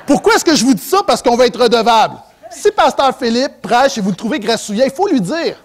[0.05, 1.03] Pourquoi est-ce que je vous dis ça?
[1.07, 2.15] Parce qu'on va être redevable.
[2.49, 5.55] Si Pasteur Philippe prêche et vous le trouvez grassouillet, il faut lui dire.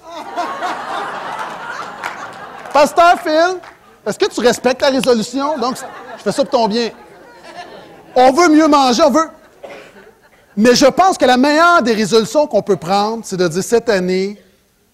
[2.73, 3.59] Pasteur Phil,
[4.07, 5.59] est-ce que tu respectes la résolution?
[5.59, 5.79] Donc,
[6.17, 6.91] je fais ça pour ton bien.
[8.15, 9.31] On veut mieux manger, on veut.
[10.61, 13.89] Mais je pense que la meilleure des résolutions qu'on peut prendre, c'est de dire cette
[13.89, 14.37] année,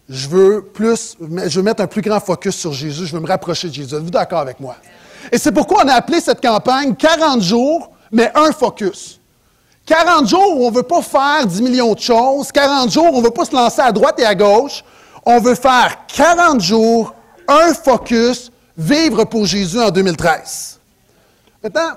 [0.09, 3.27] je veux plus, je veux mettre un plus grand focus sur Jésus, je veux me
[3.27, 3.93] rapprocher de Jésus.
[3.93, 4.77] Êtes-vous d'accord avec moi?
[5.33, 9.19] Et c'est pourquoi on a appelé cette campagne 40 jours, mais un focus.
[9.87, 13.17] 40 jours où on ne veut pas faire 10 millions de choses, 40 jours où
[13.17, 14.85] on ne veut pas se lancer à droite et à gauche,
[15.25, 17.13] on veut faire 40 jours,
[17.49, 20.79] un focus, vivre pour Jésus en 2013.
[21.61, 21.97] Maintenant,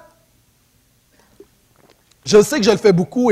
[2.30, 3.32] je sais que je le fais beaucoup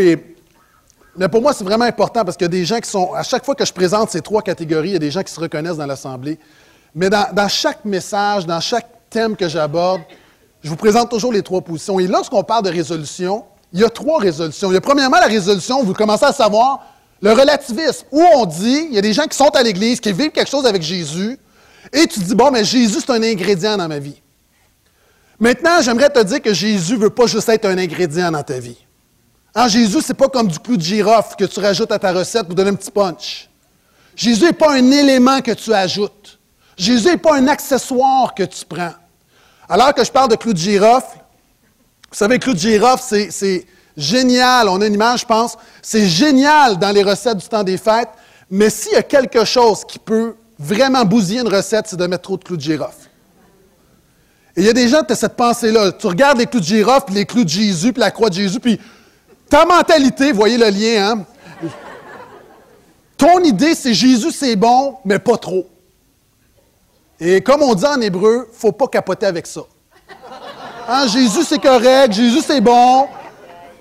[1.17, 3.23] mais pour moi, c'est vraiment important parce qu'il y a des gens qui sont, à
[3.23, 5.39] chaque fois que je présente ces trois catégories, il y a des gens qui se
[5.39, 6.37] reconnaissent dans l'Assemblée.
[6.93, 10.01] Mais dans, chaque message, dans chaque thème que j'aborde,
[10.63, 11.99] je vous présente toujours les trois positions.
[11.99, 14.69] Et lorsqu'on parle de résolution, il y a trois résolutions.
[14.69, 16.85] Il y a premièrement la résolution, vous commencez à savoir,
[17.19, 20.11] le relativisme, où on dit, il y a des gens qui sont à l'Église, qui
[20.13, 21.39] vivent quelque chose avec Jésus,
[21.91, 24.21] et tu dis, bon, mais Jésus, c'est un ingrédient dans ma vie.
[25.39, 28.59] Maintenant, j'aimerais te dire que Jésus ne veut pas juste être un ingrédient dans ta
[28.59, 28.86] vie.
[29.57, 32.13] En Jésus, ce n'est pas comme du clou de girofle que tu rajoutes à ta
[32.13, 33.49] recette pour donner un petit punch.
[34.15, 36.37] Jésus n'est pas un élément que tu ajoutes.
[36.77, 38.93] Jésus n'est pas un accessoire que tu prends.
[39.67, 41.17] Alors que je parle de clou de girofle,
[42.11, 43.65] vous savez, clou de girofle, c'est
[43.97, 44.69] génial.
[44.69, 45.57] On a une image, je pense.
[45.81, 48.09] C'est génial dans les recettes du temps des fêtes.
[48.51, 52.21] Mais s'il y a quelque chose qui peut vraiment bousiller une recette, c'est de mettre
[52.21, 53.09] trop de clous de girofle.
[54.55, 55.93] Et il y a des gens qui ont cette pensée-là.
[55.93, 58.59] Tu regardes les clous de girofle, les clous de Jésus, puis la croix de Jésus,
[58.59, 58.79] puis
[59.49, 61.25] ta mentalité, voyez le lien, hein?
[63.17, 65.67] Ton idée, c'est Jésus, c'est bon, mais pas trop.
[67.19, 69.61] Et comme on dit en hébreu, faut pas capoter avec ça.
[70.87, 71.07] Hein?
[71.07, 73.07] Jésus, c'est correct, Jésus, c'est bon,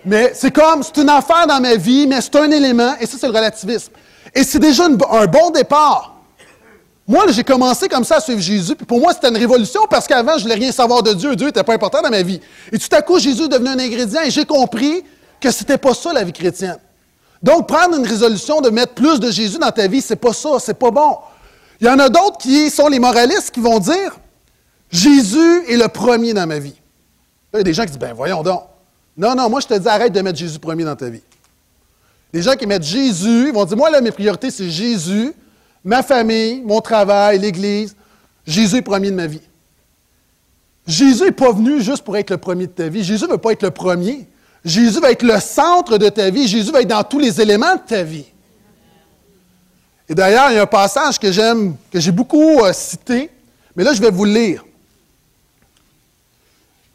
[0.05, 3.19] mais c'est comme, c'est une affaire dans ma vie, mais c'est un élément, et ça,
[3.21, 3.93] c'est le relativisme.
[4.35, 6.15] Et c'est déjà un bon départ.
[7.07, 10.09] Moi, j'ai commencé comme ça à suivre Jésus, puis pour moi, c'était une révolution parce
[10.09, 11.37] qu'avant, je ne voulais rien savoir de Dieu.
[11.37, 12.41] Dieu n'était pas important dans ma vie.
[12.73, 15.05] Et tout à coup, Jésus est devenu un ingrédient et j'ai compris
[15.41, 16.79] que ce n'était pas ça la vie chrétienne.
[17.43, 20.59] Donc, prendre une résolution de mettre plus de Jésus dans ta vie, c'est pas ça,
[20.59, 21.19] c'est pas bon.
[21.81, 24.19] Il y en a d'autres qui sont les moralistes qui vont dire
[24.91, 26.75] Jésus est le premier dans ma vie.
[27.53, 28.63] il y a des gens qui disent ben voyons donc.
[29.17, 31.23] Non, non, moi je te dis arrête de mettre Jésus premier dans ta vie.
[32.33, 35.33] Les gens qui mettent Jésus, ils vont dire moi là mes priorités c'est Jésus,
[35.85, 37.95] ma famille, mon travail, l'Église.
[38.47, 39.43] Jésus est premier de ma vie.
[40.87, 43.03] Jésus n'est pas venu juste pour être le premier de ta vie.
[43.03, 44.29] Jésus ne veut pas être le premier.
[44.67, 46.49] Jésus va être le centre de ta vie.
[46.49, 48.25] Jésus va être dans tous les éléments de ta vie.
[50.09, 53.31] Et d'ailleurs, il y a un passage que j'aime, que j'ai beaucoup euh, cité,
[53.77, 54.65] mais là, je vais vous le lire.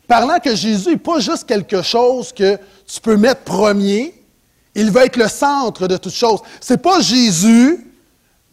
[0.06, 4.22] Parlant que Jésus n'est pas juste quelque chose que tu peux mettre premier,
[4.76, 6.42] il va être le centre de toutes choses.
[6.60, 7.91] Ce n'est pas Jésus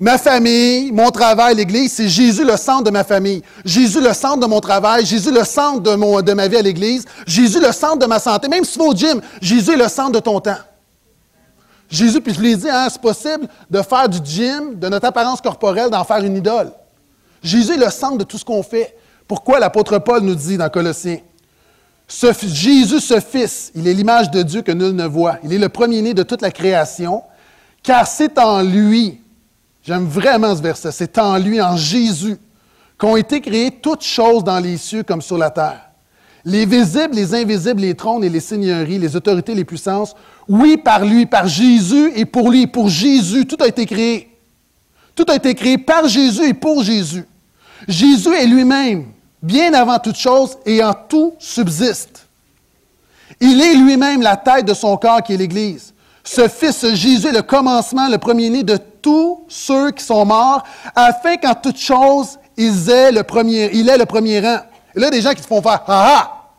[0.01, 3.43] Ma famille, mon travail, l'Église, c'est Jésus le centre de ma famille.
[3.65, 5.05] Jésus le centre de mon travail.
[5.05, 7.05] Jésus le centre de, ma vie à l'Église.
[7.27, 8.47] Jésus le centre de ma santé.
[8.47, 10.59] Même si tu vas au gym, Jésus est le centre de ton temps.
[11.91, 15.41] Jésus, puis je l'ai dit, hein, c'est possible de faire du gym, de notre apparence
[15.41, 16.71] corporelle, d'en faire une idole.
[17.43, 18.97] Jésus est le centre de tout ce qu'on fait.
[19.27, 21.19] Pourquoi l'apôtre Paul nous dit dans Colossiens?
[22.09, 25.39] Jésus, ce Fils, il est l'image de Dieu que nul ne voit.
[25.43, 27.23] Il est le premier-né de toute la création,
[27.83, 29.23] car c'est en lui
[29.89, 30.93] J'aime vraiment ce verset.
[30.93, 32.37] C'est en lui, en Jésus,
[32.99, 35.81] qu'ont été créées toutes choses dans les cieux comme sur la terre.
[36.45, 40.15] les visibles, les invisibles, les trônes et les seigneuries, les autorités, les puissances.
[40.47, 44.29] Oui, par lui, par Jésus et pour lui, pour Jésus, tout a été créé.
[45.17, 47.25] Tout a été créé par Jésus et pour Jésus.
[47.89, 49.07] Jésus est lui-même,
[49.43, 52.27] bien avant toute chose, et en tout subsiste.
[53.41, 55.95] Il est lui-même la tête de son corps qui est l'Église.
[56.31, 60.63] Ce Fils Jésus est le commencement, le premier-né de tous ceux qui sont morts,
[60.95, 64.59] afin qu'en toute chose, il est le premier, il est le premier rang.
[64.95, 66.51] Là, des gens qui se font faire Ah ah!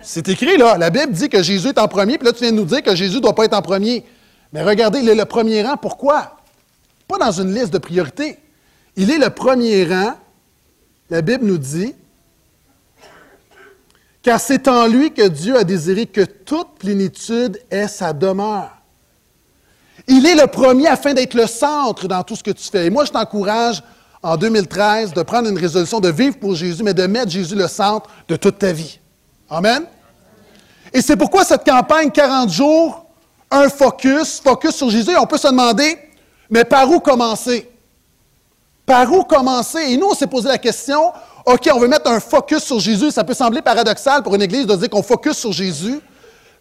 [0.00, 0.78] C'est écrit là.
[0.78, 2.84] La Bible dit que Jésus est en premier, puis là, tu viens de nous dire
[2.84, 4.04] que Jésus ne doit pas être en premier.
[4.52, 5.76] Mais regardez, il est le premier rang.
[5.76, 6.36] Pourquoi?
[7.08, 8.38] Pas dans une liste de priorités.
[8.94, 10.14] Il est le premier rang.
[11.10, 11.96] La Bible nous dit
[14.22, 18.70] car c'est en lui que Dieu a désiré que toute plénitude ait sa demeure.
[20.06, 22.86] Il est le premier afin d'être le centre dans tout ce que tu fais.
[22.86, 23.82] Et moi, je t'encourage
[24.22, 27.68] en 2013 de prendre une résolution de vivre pour Jésus, mais de mettre Jésus le
[27.68, 28.98] centre de toute ta vie.
[29.50, 29.84] Amen?
[30.92, 33.06] Et c'est pourquoi cette campagne 40 jours,
[33.50, 35.98] un focus, focus sur Jésus, on peut se demander,
[36.48, 37.68] mais par où commencer?
[38.86, 39.80] Par où commencer?
[39.90, 41.12] Et nous, on s'est posé la question,
[41.44, 43.10] OK, on veut mettre un focus sur Jésus.
[43.10, 46.00] Ça peut sembler paradoxal pour une église de dire qu'on focus sur Jésus,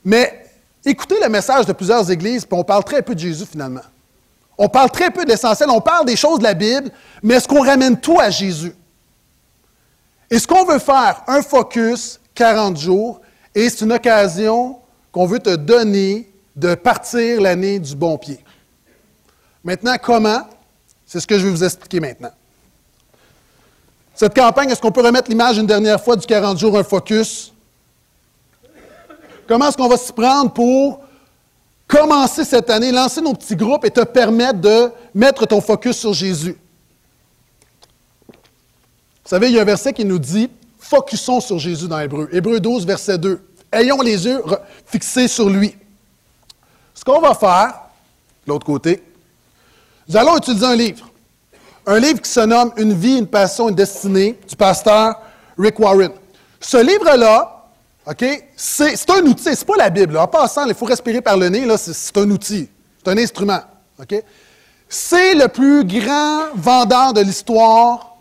[0.04, 0.46] mais
[0.84, 3.82] écoutez le message de plusieurs églises, puis on parle très peu de Jésus finalement.
[4.58, 6.90] On parle très peu de l'essentiel, on parle des choses de la Bible,
[7.22, 8.74] mais est-ce qu'on ramène tout à Jésus?
[10.30, 13.22] Est-ce qu'on veut faire un focus 40 jours
[13.54, 14.80] et c'est une occasion
[15.12, 18.44] qu'on veut te donner de partir l'année du bon pied?
[19.64, 20.42] Maintenant, comment?
[21.06, 22.32] C'est ce que je vais vous expliquer maintenant.
[24.22, 27.52] Cette campagne, est-ce qu'on peut remettre l'image une dernière fois du 40 jours, un focus?
[29.48, 31.02] Comment est-ce qu'on va s'y prendre pour
[31.88, 36.14] commencer cette année, lancer nos petits groupes et te permettre de mettre ton focus sur
[36.14, 36.56] Jésus?
[38.30, 38.38] Vous
[39.26, 42.30] savez, il y a un verset qui nous dit Focusons sur Jésus dans Hébreu.
[42.32, 43.42] Hébreu 12, verset 2.
[43.72, 44.44] Ayons les yeux
[44.86, 45.76] fixés sur lui.
[46.94, 47.74] Ce qu'on va faire,
[48.46, 49.02] de l'autre côté,
[50.08, 51.11] nous allons utiliser un livre
[51.86, 55.20] un livre qui se nomme Une vie, une passion, une destinée du pasteur
[55.58, 56.12] Rick Warren.
[56.60, 57.66] Ce livre-là,
[58.08, 60.18] OK, c'est un outil, c'est pas la Bible.
[60.18, 62.68] En passant, il faut respirer par le nez, c'est un outil,
[63.04, 63.62] c'est un instrument.
[64.00, 64.24] OK?
[64.90, 68.18] C'est le plus grand vendeur de l'histoire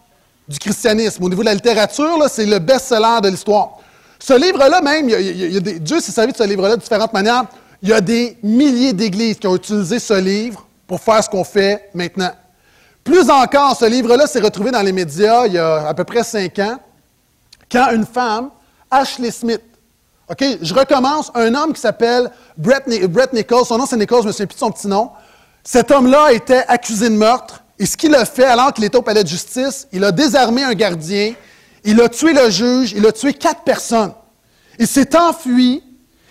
[0.46, 1.24] du christianisme.
[1.24, 3.78] Au niveau de la littérature, c'est le best-seller de l'histoire.
[4.18, 5.06] Ce livre-là, même,
[5.78, 7.44] Dieu s'est servi de ce livre-là de différentes manières.
[7.82, 11.44] Il y a des milliers d'églises qui ont utilisé ce livre pour faire ce qu'on
[11.44, 12.30] fait maintenant.
[13.04, 16.22] Plus encore, ce livre-là s'est retrouvé dans les médias il y a à peu près
[16.22, 16.78] cinq ans,
[17.70, 18.50] quand une femme,
[18.90, 19.62] Ashley Smith,
[20.28, 24.46] OK, je recommence, un homme qui s'appelle Brett, Nichols, son nom c'est Nichols, je me
[24.46, 25.10] plus son petit nom.
[25.64, 29.02] Cet homme-là était accusé de meurtre, et ce qu'il a fait, alors qu'il était au
[29.02, 31.34] palais de justice, il a désarmé un gardien,
[31.82, 34.12] il a tué le juge, il a tué quatre personnes.
[34.78, 35.82] Il s'est enfui,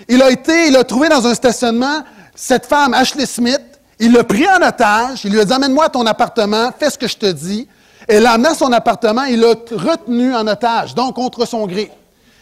[0.08, 2.04] il a été, il a trouvé dans un stationnement
[2.36, 3.60] cette femme, Ashley Smith,
[4.00, 6.98] il l'a pris en otage, il lui a dit Amène-moi à ton appartement, fais ce
[6.98, 7.68] que je te dis.
[8.08, 11.92] Et l'a amené à son appartement, il l'a retenu en otage, donc contre son gré.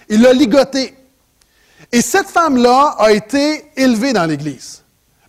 [0.07, 0.95] Il l'a ligoté.
[1.91, 4.83] Et cette femme-là a été élevée dans l'Église.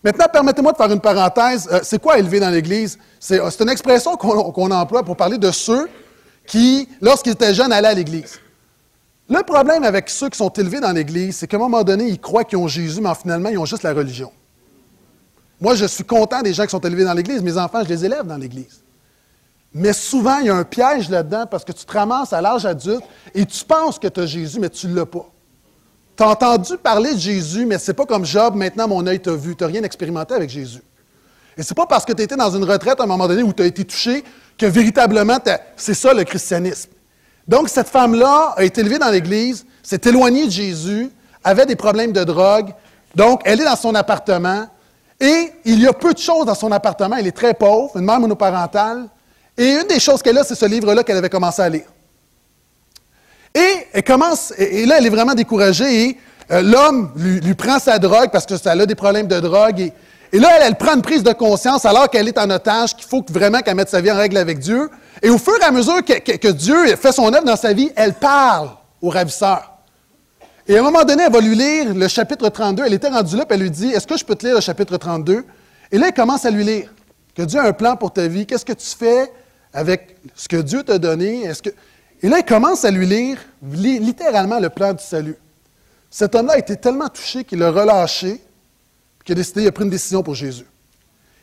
[0.04, 1.68] Maintenant, permettez-moi de faire une parenthèse.
[1.72, 2.98] Euh, c'est quoi élever dans l'Église?
[3.18, 5.88] C'est, euh, une expression qu'on, emploie pour parler de ceux
[6.46, 8.38] qui, lorsqu'ils étaient jeunes, allaient à l'Église.
[9.28, 12.20] Le problème avec ceux qui sont élevés dans l'Église, c'est qu'à un moment donné, ils
[12.20, 14.30] croient qu'ils ont Jésus, mais finalement, ils ont juste la religion.
[15.60, 17.42] Moi, je suis content des gens qui sont élevés dans l'Église.
[17.42, 18.82] Mes enfants, je les élève dans l'Église.
[19.74, 22.64] Mais souvent, il y a un piège là-dedans parce que tu te ramasses à l'âge
[22.64, 25.26] adulte et tu penses que tu as Jésus, mais tu ne l'as pas.
[26.16, 29.20] Tu as entendu parler de Jésus, mais ce n'est pas comme Job, maintenant mon œil
[29.20, 29.54] t'a vu.
[29.54, 30.82] Tu n'as rien expérimenté avec Jésus.
[31.56, 33.42] Et ce n'est pas parce que tu étais dans une retraite à un moment donné
[33.42, 34.24] où tu as été touché
[34.56, 35.38] que véritablement,
[35.76, 36.90] c'est ça le christianisme.
[37.46, 41.10] Donc, cette femme-là a été élevée dans l'Église, s'est éloignée de Jésus,
[41.42, 42.72] avait des problèmes de drogue.
[43.14, 44.66] Donc, elle est dans son appartement,
[45.20, 47.16] et il y a peu de choses dans son appartement.
[47.16, 49.08] Elle est très pauvre, une mère monoparentale.
[49.56, 51.86] Et une des choses qu'elle a, c'est ce livre-là qu'elle avait commencé à lire.
[53.54, 56.04] Et elle commence, et là, elle est vraiment découragée.
[56.04, 56.18] Et
[56.52, 59.92] euh, l'homme lui, prend sa drogue parce que ça a des problèmes de drogue.
[60.32, 63.24] Et, là, elle, prend une prise de conscience alors qu'elle est en otage, qu'il faut
[63.28, 64.88] vraiment qu'elle mette sa vie en règle avec Dieu.
[65.20, 67.90] Et au fur et à mesure que, que Dieu fait son œuvre dans sa vie,
[67.96, 68.70] elle parle
[69.02, 69.77] au ravisseur.
[70.70, 72.84] Et à un moment donné, elle va lui lire le chapitre 32.
[72.84, 74.60] Elle était rendue là, puis elle lui dit Est-ce que je peux te lire le
[74.60, 75.46] chapitre 32
[75.90, 76.92] Et là, elle commence à lui lire
[77.34, 78.44] que Dieu a un plan pour ta vie.
[78.44, 79.32] Qu'est-ce que tu fais
[79.72, 81.50] avec ce que Dieu t'a donné?
[82.22, 85.36] Et là, elle commence à lui lire littéralement le plan du salut.
[86.10, 88.38] Cet homme-là a été tellement touché qu'il a relâché,
[89.24, 90.66] qu'il a décidé, il a pris une décision pour Jésus.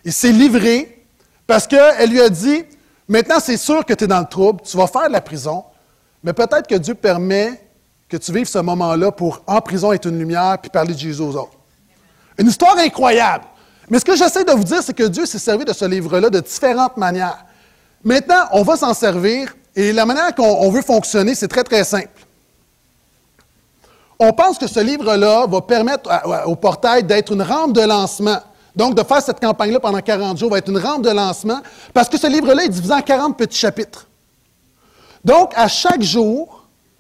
[0.03, 1.03] Il s'est livré
[1.47, 2.63] parce qu'elle lui a dit
[3.07, 5.63] Maintenant, c'est sûr que tu es dans le trouble, tu vas faire de la prison,
[6.23, 7.64] Mais peut-être que Dieu permet
[8.17, 11.21] que tu vives ce moment-là pour, en prison, être une lumière puis parler de Jésus
[11.21, 11.58] aux autres.
[12.38, 13.45] Une histoire incroyable.
[13.89, 16.30] Mais ce que j'essaie de vous dire, c'est que Dieu s'est servi de ce livre-là
[16.30, 17.45] de différentes manières.
[18.04, 22.10] Maintenant, on va s'en servir et la manière qu'on veut fonctionner, c'est très, très simple.
[24.17, 26.10] On pense que ce livre-là va permettre
[26.45, 28.39] au portail d'être une rampe de lancement.
[28.75, 31.62] Donc, de faire cette campagne-là pendant 40 jours va être une rampe de lancement
[31.93, 34.08] parce que ce livre-là est divisé en 40 petits chapitres.
[35.23, 36.54] Donc, à chaque jour,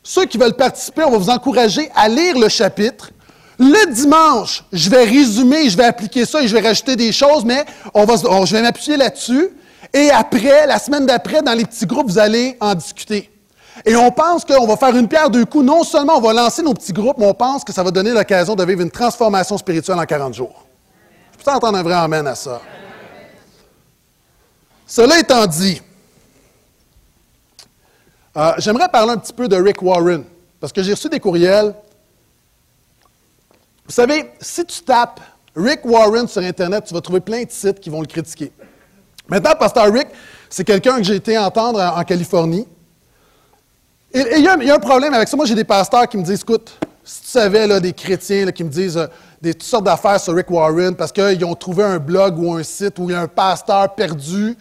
[0.07, 3.09] ceux qui veulent participer, on va vous encourager à lire le chapitre.
[3.57, 7.43] Le dimanche, je vais résumer, je vais appliquer ça et je vais rajouter des choses,
[7.43, 8.15] mais on va,
[8.45, 9.49] je vais m'appuyer là-dessus.
[9.91, 13.31] Et après, la semaine d'après, dans les petits groupes, vous allez en discuter.
[13.83, 15.65] Et on pense qu'on va faire une pierre deux coups.
[15.65, 18.11] Non seulement on va lancer nos petits groupes, mais on pense que ça va donner
[18.11, 20.67] l'occasion de vivre une transformation spirituelle en 40 jours.
[21.39, 22.61] Je peux entendre un vrai amen à ça?
[24.85, 25.81] Cela étant dit,
[28.37, 30.23] euh, j'aimerais parler un petit peu de Rick Warren,
[30.59, 31.73] parce que j'ai reçu des courriels.
[33.85, 35.21] Vous savez, si tu tapes
[35.55, 38.51] Rick Warren sur Internet, tu vas trouver plein de sites qui vont le critiquer.
[39.27, 40.07] Maintenant, Pasteur Rick,
[40.49, 42.67] c'est quelqu'un que j'ai été entendre en, Californie.
[44.13, 45.35] Et il y, a un problème avec ça.
[45.35, 48.63] Moi, j'ai des pasteurs qui me disent, écoute, si tu savais, là, des chrétiens qui
[48.63, 49.07] me disent euh,
[49.41, 52.63] des, toutes sortes d'affaires sur Rick Warren parce qu'ils ont trouvé un blog ou un
[52.63, 54.57] site où il y a un pasteur perdu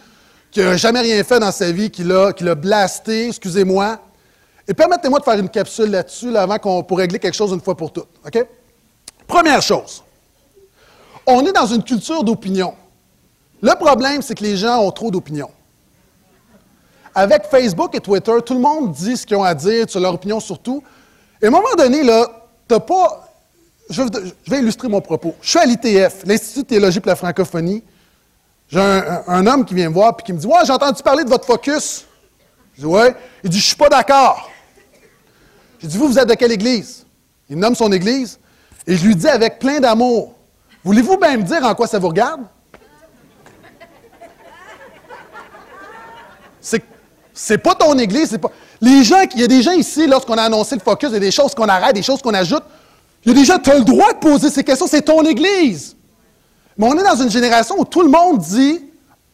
[0.55, 3.99] qui n'a jamais rien fait dans sa vie, qui l'a, blasté, excusez-moi.
[4.65, 7.75] Et permettez-moi de faire une capsule là-dessus avant qu'on pour régler quelque chose une fois
[7.75, 8.07] pour toutes.
[8.25, 8.45] OK?
[9.27, 10.01] Première chose,
[11.27, 12.73] on est dans une culture d'opinion.
[13.61, 15.51] Le problème, c'est que les gens ont trop d'opinions.
[17.13, 20.13] Avec Facebook et Twitter, tout le monde dit ce qu'ils ont à dire sur leur
[20.13, 20.81] opinion surtout.
[21.41, 22.29] Et à un moment donné, là,
[22.65, 23.29] t'as pas.
[23.89, 24.03] Je,
[24.47, 25.35] vais illustrer mon propos.
[25.41, 27.83] Je suis à l'ITF, l'Institut de théologie pour la francophonie.
[28.67, 31.23] J'ai un, homme qui vient me voir et qui me dit Ouais, j'ai entendu parler
[31.23, 32.05] de votre focus.
[32.75, 33.15] Je dis Ouais.
[33.43, 34.49] Il dit Je suis pas d'accord.
[35.79, 37.05] J'ai dit Vous, vous êtes de quelle église
[37.49, 38.39] Il nomme son église.
[38.87, 40.33] Et je lui dis avec plein d'amour
[40.83, 42.41] Voulez-vous bien me dire en quoi ça vous regarde
[47.35, 48.49] C'est pas ton église, c'est pas.
[48.79, 51.17] Les gens, il y a des gens ici, lorsqu'on a annoncé le focus, il y
[51.17, 52.63] a des choses qu'on arrête, des choses qu'on ajoute.
[53.25, 55.21] Il y a des gens, tu as le droit de poser ces questions, c'est ton
[55.23, 55.97] église.
[56.77, 58.83] Mais on est dans une génération où tout le monde dit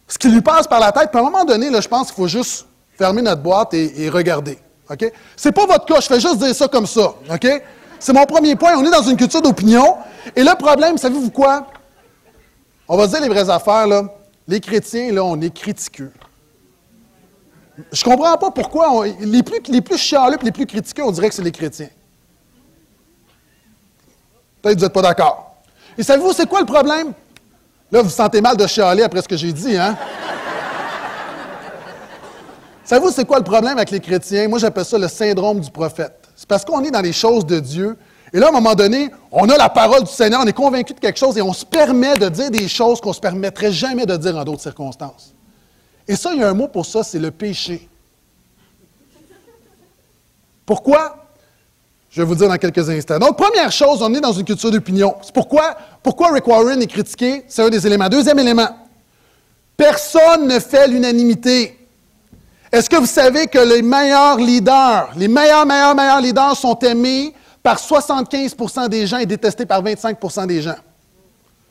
[0.08, 1.10] ce qui lui passe par la tête.
[1.10, 2.66] Puis à un moment donné, là, je pense qu'il faut juste
[2.98, 4.60] fermer notre boîte et, regarder.
[4.90, 5.12] OK?
[5.36, 7.14] C'est pas votre cas, je fais juste dire ça comme ça.
[8.00, 8.76] C'est mon premier point.
[8.78, 9.98] On est dans une culture d'opinion.
[10.36, 11.68] Et le problème, savez-vous quoi?
[12.88, 14.04] On va dire les vraies affaires, là.
[14.48, 16.12] Les chrétiens, là, on est critiqueux.
[17.92, 21.42] Je comprends pas pourquoi les, plus, les plus les plus critiqués, on dirait que c'est
[21.42, 21.90] les chrétiens.
[24.62, 25.56] Peut-être que vous n'êtes pas d'accord.
[25.98, 27.14] Et savez-vous, c'est quoi le problème?
[27.92, 29.98] Là, vous sentez mal de chialer après ce que j'ai dit, hein?
[32.86, 34.48] savez-vous, c'est quoi le problème avec les chrétiens?
[34.48, 36.30] Moi, j'appelle ça le syndrome du prophète.
[36.36, 37.98] C'est parce qu'on est dans les choses de Dieu.
[38.34, 40.94] Et là, à un moment donné, on a la parole du Seigneur, on est convaincu
[40.94, 43.74] de quelque chose et on se permet de dire des choses qu'on ne se permettrait
[43.74, 45.34] jamais de dire en d'autres circonstances.
[46.08, 47.90] Et ça, il y a un mot pour ça, c'est le péché.
[50.66, 51.21] Pourquoi?
[52.12, 53.20] Je vais vous dire dans quelques instants.
[53.20, 55.16] Donc, première chose, on est dans une culture d'opinion.
[55.22, 57.46] C'est pourquoi, pourquoi Rick Warren est critiqué?
[57.48, 58.10] C'est un des éléments.
[58.10, 58.68] Deuxième élément,
[59.78, 61.80] personne ne fait l'unanimité.
[62.70, 67.34] Est-ce que vous savez que les meilleurs leaders, les meilleurs, meilleurs, meilleurs leaders sont aimés
[67.64, 70.78] par 75% des gens et détestés par 25% des gens?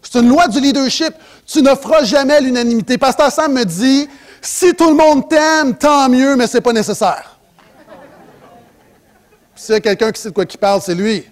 [0.00, 1.12] C'est une loi du leadership.
[1.46, 2.96] Tu ne feras jamais l'unanimité.
[2.96, 4.09] Pasteur Sam me dit,
[4.40, 7.30] si tout le monde t'aime, tant mieux, mais ce n'est pas nécessaire.
[9.61, 11.23] S'il y a quelqu'un qui sait de quoi il parle, c'est lui.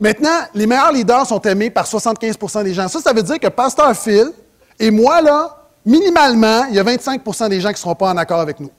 [0.00, 2.88] Maintenant, les meilleurs leaders sont aimés par 75% des gens.
[2.88, 4.32] Ça, ça veut dire que Pasteur Phil
[4.78, 8.16] et moi, là, minimalement, il y a 25% des gens qui ne seront pas en
[8.16, 8.70] accord avec nous.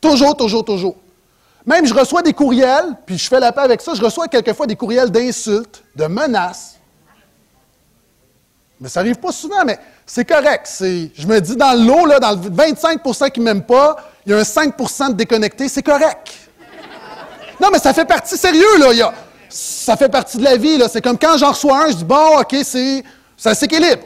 [0.00, 0.96] Toujours, toujours, toujours.
[1.66, 4.66] Même je reçois des courriels, puis je fais la paix avec ça, je reçois quelquefois
[4.66, 6.76] des courriels d'insultes, de menaces.
[8.80, 10.66] Mais ça n'arrive pas souvent, mais c'est correct.
[10.80, 13.98] je me dis, dans l'eau, là, dans le 25% qui ne m'aiment pas,
[14.30, 16.28] il y a un 5% de déconnectés, c'est correct.
[17.60, 19.12] Non, mais ça fait partie, sérieux, là.
[19.48, 20.88] ça fait partie de la vie, là.
[20.88, 23.02] C'est comme quand j'en reçois un, je dis, bon, OK, c'est,
[23.36, 24.04] ça s'équilibre.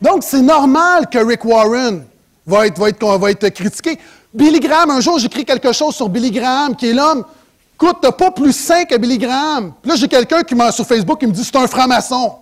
[0.00, 2.02] Donc, c'est normal que Rick Warren
[2.46, 3.98] va être, critiqué.
[4.32, 7.26] Billy Graham, un jour, j'écris quelque chose sur Billy Graham, qui est l'homme.
[7.74, 9.74] Écoute, pas plus sain que Billy Graham.
[9.82, 12.36] Puis là, j'ai quelqu'un qui m'a sur Facebook qui me dit c'est un franc-maçon.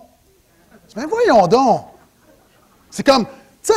[0.87, 1.87] Je dis, ben voyons donc.
[2.89, 3.25] C'est comme,
[3.61, 3.73] tu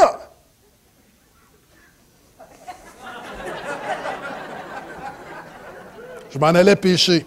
[6.30, 7.26] Je m'en allais pêcher.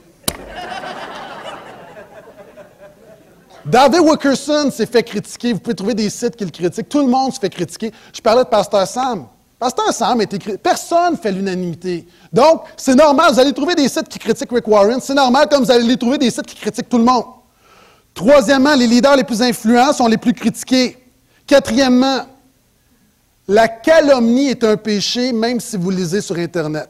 [3.66, 5.54] David Wilkerson s'est fait critiquer.
[5.54, 6.90] Vous pouvez trouver des sites qui le critiquent.
[6.90, 7.92] Tout le monde se fait critiquer.
[8.14, 9.26] Je parlais de Pasteur Sam.
[9.60, 10.58] Pasteur Sam est écrit.
[10.58, 12.06] Personne ne fait l'unanimité.
[12.32, 13.34] Donc, c'est normal.
[13.34, 15.00] Vous allez trouver des sites qui critiquent Rick Warren.
[15.00, 17.26] C'est normal comme vous allez trouver des sites qui critiquent tout le monde.
[18.14, 20.98] Troisièmement, les leaders les plus influents sont les plus critiqués.
[21.48, 22.26] Quatrièmement,
[23.48, 26.90] la calomnie est un péché, même si vous lisez sur Internet.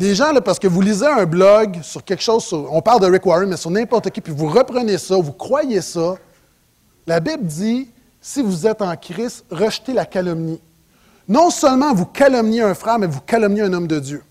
[0.00, 3.06] Des gens, là, parce que vous lisez un blog sur quelque chose, on parle de
[3.06, 6.14] Rick Warren, mais sur n'importe qui, puis vous reprenez ça, vous croyez ça,
[7.06, 7.86] la Bible dit
[8.18, 10.58] si vous êtes en Christ, rejetez la calomnie.
[11.28, 14.22] Non seulement vous calomniez un frère, mais vous calomniez un homme de Dieu.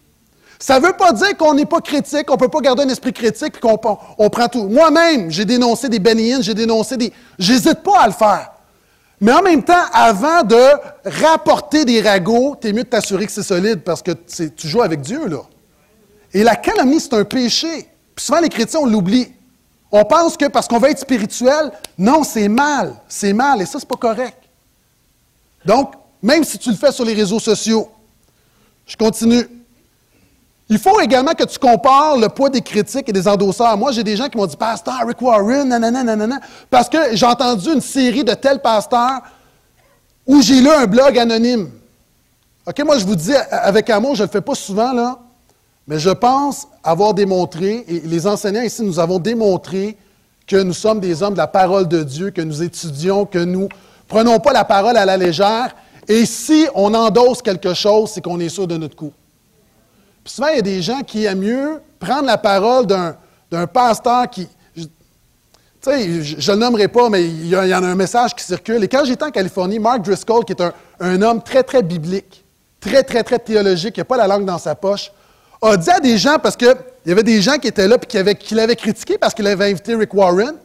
[0.58, 2.90] Ça ne veut pas dire qu'on n'est pas critique, qu'on ne peut pas garder un
[2.90, 4.68] esprit critique et qu'on prend tout.
[4.68, 7.14] Moi-même, j'ai dénoncé des bénéines, j'ai dénoncé des.
[7.38, 8.54] J'hésite pas à le faire.
[9.22, 10.64] Mais en même temps, avant de
[11.06, 14.82] rapporter des ragots, tu es mieux de t'assurer que c'est solide parce que tu joues
[14.82, 15.42] avec Dieu, là.
[16.34, 17.90] Et la calomnie, c'est un péché.
[18.16, 19.28] Puis souvent, les chrétiens, on l'oublie.
[19.92, 22.96] On pense que parce qu'on veut être spirituel, non, c'est mal.
[23.08, 24.38] C'est mal et ça, c'est pas correct.
[25.66, 27.90] Donc, même si tu le fais sur les réseaux sociaux,
[28.86, 29.48] je continue.
[30.72, 33.76] Il faut également que tu compares le poids des critiques et des endosseurs.
[33.76, 37.26] Moi, j'ai des gens qui m'ont dit Pasteur Rick Warren, nanana, nanana, parce que j'ai
[37.26, 39.22] entendu une série de tels pasteurs
[40.28, 41.72] où j'ai lu un blog anonyme.
[42.68, 45.18] OK, moi, je vous dis avec amour, je ne le fais pas souvent, là.
[45.90, 49.98] Mais je pense avoir démontré, et les enseignants ici, nous avons démontré
[50.46, 53.70] que nous sommes des hommes de la parole de Dieu, que nous étudions, que nous
[54.08, 55.76] prenons pas la parole à la légère.
[56.08, 59.12] Et si on endosse quelque chose, c'est qu'on est sûr de notre coup.
[60.24, 64.30] Puis souvent, il y a des gens qui aiment mieux prendre la parole d'un pasteur
[64.30, 64.48] qui.
[64.76, 64.84] Tu
[65.82, 68.84] sais, je ne le nommerai pas, mais il y, en a un message qui circule.
[68.84, 72.46] Et quand j'étais en Californie, Mark Driscoll, qui est un, un homme très, très biblique,
[72.80, 75.12] très, très, très théologique, qui n'a pas la langue dans sa poche,
[75.62, 76.74] a dit à des gens, parce qu'il
[77.06, 79.72] y avait des gens qui étaient là et qui, qui l'avaient critiqué parce qu'il avait
[79.72, 80.56] invité Rick Warren.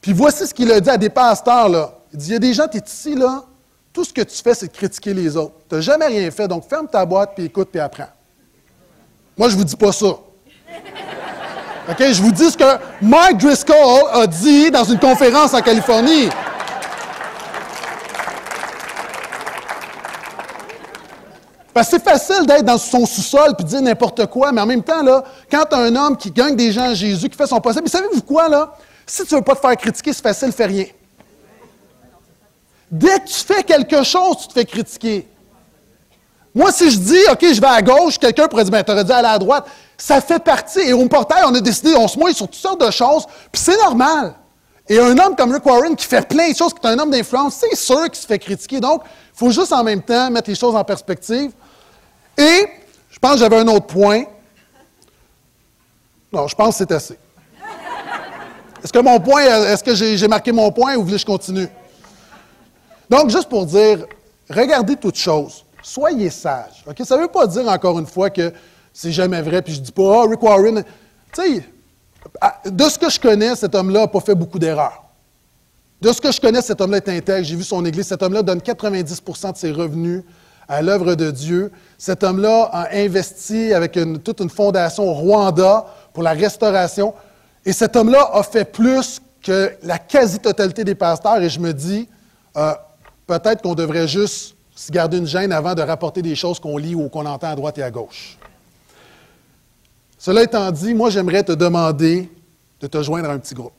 [0.00, 1.68] Puis voici ce qu'il a dit à des pasteurs.
[1.68, 1.92] Là.
[2.12, 3.44] Il dit, il y a des gens, tu es ici, là,
[3.92, 5.54] tout ce que tu fais, c'est de critiquer les autres.
[5.68, 8.08] Tu n'as jamais rien fait, donc ferme ta boîte, puis écoute, puis apprends.
[9.36, 10.06] Moi, je ne vous dis pas ça.
[10.06, 11.98] OK?
[11.98, 13.76] Je vous dis ce que Mike Driscoll
[14.12, 16.28] a dit dans une conférence en Californie.
[21.82, 25.02] C'est facile d'être dans son sous-sol et de dire n'importe quoi, mais en même temps,
[25.02, 27.84] là, quand as un homme qui gagne des gens à Jésus, qui fait son possible,
[27.84, 28.74] mais savez-vous quoi, là?
[29.06, 30.86] Si tu ne veux pas te faire critiquer, c'est facile, fais rien.
[32.90, 35.28] Dès que tu fais quelque chose, tu te fais critiquer.
[36.54, 39.04] Moi, si je dis, OK, je vais à gauche, quelqu'un pourrait dire, ben, tu aurais
[39.04, 39.66] dû aller à droite.
[39.96, 40.80] Ça fait partie.
[40.80, 43.60] Et au portail, on a décidé, on se mouille sur toutes sortes de choses, puis
[43.62, 44.34] c'est normal.
[44.88, 47.10] Et un homme comme Rick Warren qui fait plein de choses, qui est un homme
[47.10, 48.80] d'influence, c'est sûr qu'il se fait critiquer.
[48.80, 51.52] Donc, il faut juste en même temps mettre les choses en perspective.
[52.38, 52.68] Et
[53.10, 54.22] je pense que j'avais un autre point.
[56.32, 57.18] Non, je pense que c'est assez.
[58.82, 61.68] Est-ce que mon point, est-ce que j'ai marqué mon point ou voulez que je continue?
[63.10, 64.06] Donc, juste pour dire,
[64.48, 65.64] regardez toutes choses.
[65.82, 66.84] Soyez sages.
[67.02, 68.52] Ça ne veut pas dire, encore une fois, que
[68.92, 70.84] c'est jamais vrai, puis je ne dis pas, ah, Rick Warren.
[71.32, 71.64] Tu sais,
[72.66, 75.04] de ce que je connais, cet homme-là n'a pas fait beaucoup d'erreurs.
[76.00, 77.44] De ce que je connais, cet homme-là est intègre.
[77.44, 78.06] J'ai vu son Église.
[78.06, 80.22] Cet homme-là donne 90% de ses revenus
[80.68, 81.72] à l'œuvre de Dieu.
[81.96, 87.14] Cet homme-là a investi avec toute une fondation au Rwanda pour la restauration.
[87.64, 91.40] Et cet homme-là a fait plus que la quasi-totalité des pasteurs.
[91.42, 92.08] Et je me dis,
[92.56, 92.74] euh,
[93.26, 96.94] peut-être qu'on devrait juste se garder une gêne avant de rapporter des choses qu'on lit
[96.94, 98.38] ou qu'on entend à droite et à gauche.
[100.18, 102.30] Cela étant dit, moi, j'aimerais te demander
[102.80, 103.72] de te joindre à un petit groupe.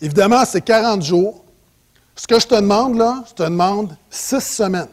[0.00, 1.44] Évidemment, c'est 40 jours.
[2.18, 4.88] Ce que je te demande, là, je te demande six semaines.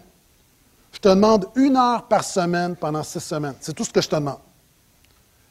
[0.91, 3.55] Je te demande une heure par semaine pendant six semaines.
[3.59, 4.38] C'est tout ce que je te demande.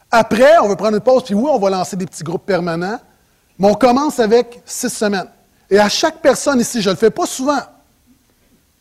[0.09, 3.01] Après, on va prendre une pause, puis oui, on va lancer des petits groupes permanents,
[3.59, 5.27] mais on commence avec six semaines.
[5.69, 7.63] Et à chaque personne ici, je ne le fais pas souvent,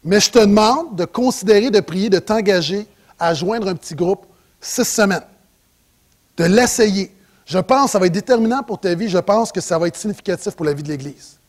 [0.04, 2.86] mais je te demande de considérer, de prier, de t'engager
[3.18, 4.28] à joindre un petit groupe
[4.62, 5.26] six semaines,
[6.38, 7.12] de l'essayer.
[7.48, 9.88] Je pense que ça va être déterminant pour ta vie, je pense que ça va
[9.88, 11.40] être significatif pour la vie de l'Église.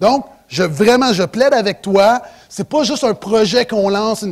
[0.00, 2.22] Donc, je, vraiment, je plaide avec toi.
[2.48, 4.24] Ce n'est pas juste un projet qu'on lance.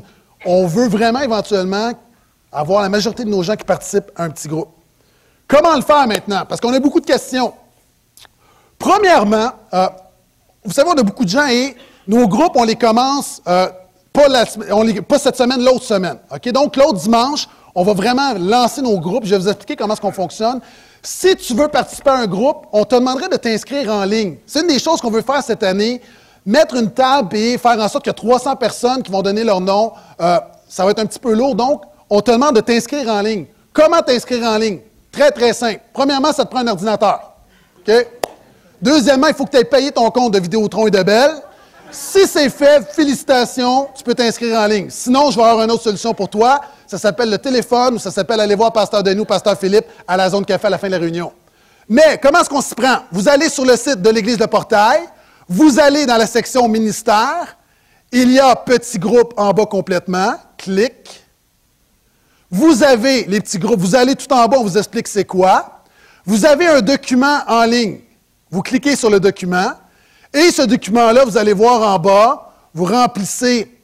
[0.44, 1.92] on veut vraiment éventuellement
[2.50, 4.70] avoir la majorité de nos gens qui participent à un petit groupe.
[5.46, 6.44] Comment le faire maintenant?
[6.48, 7.52] Parce qu'on a beaucoup de questions.
[8.78, 9.88] Premièrement, euh,
[10.64, 13.68] vous savez, on a beaucoup de gens et nos groupes, on les commence euh,
[14.12, 16.18] pas, cette semaine, l'autre semaine.
[16.52, 19.24] Donc, l'autre dimanche, on va vraiment lancer nos groupes.
[19.24, 20.60] Je vais vous expliquer comment est-ce qu'on fonctionne.
[21.03, 24.36] Si tu veux participer à un groupe, on te demanderait de t'inscrire en ligne.
[24.46, 26.01] C'est une des choses qu'on veut faire cette année.
[26.44, 29.44] Mettre une table et faire en sorte qu'il y a 300 personnes qui vont donner
[29.44, 29.92] leur nom.
[30.20, 30.38] Euh,
[30.68, 31.55] ça va être un petit peu lourd.
[31.55, 33.46] Donc, on te demande de t'inscrire en ligne.
[33.72, 34.80] Comment t'inscrire en ligne?
[35.12, 35.80] Très, très simple.
[35.92, 37.32] Premièrement, ça te prend un ordinateur.
[38.80, 41.34] Deuxièmement, il faut que tu aies payé ton compte de Vidéotron et de Belle.
[41.91, 44.89] Si c'est fait, félicitations, tu peux t'inscrire en ligne.
[44.91, 46.61] Sinon, je vais avoir une autre solution pour toi.
[46.86, 50.16] Ça s'appelle le téléphone ou ça s'appelle aller voir Pasteur Denis ou Pasteur Philippe à
[50.16, 51.32] la zone café à la fin de la réunion.
[51.89, 52.99] Mais comment est-ce qu'on s'y prend?
[53.11, 55.01] Vous allez sur le site de l'Église de Portail,
[55.49, 57.57] vous allez dans la section ministère,
[58.12, 61.24] il y a petit groupe en bas complètement, clic.
[62.51, 65.82] Vous avez les petits groupes, vous allez tout en bas, on vous explique c'est quoi.
[66.26, 68.01] Vous avez un document en ligne.
[68.51, 69.72] Vous cliquez sur le document
[70.32, 73.74] et ce document-là, vous allez voir en bas, vous remplissez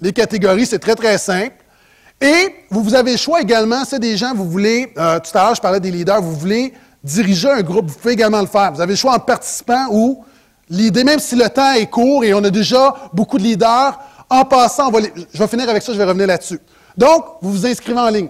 [0.00, 1.56] les catégories, c'est très très simple.
[2.20, 5.54] Et vous, avez le choix également, c'est des gens, vous voulez, euh, tout à l'heure
[5.54, 6.72] je parlais des leaders, vous voulez
[7.02, 8.72] diriger un groupe, vous pouvez également le faire.
[8.72, 10.24] Vous avez le choix en participant ou
[10.70, 13.98] l'idée, même si le temps est court et on a déjà beaucoup de leaders,
[14.30, 14.90] en passant,
[15.32, 16.58] je vais finir avec ça, je vais revenir là-dessus.
[16.96, 18.28] Donc, vous vous inscrivez en ligne.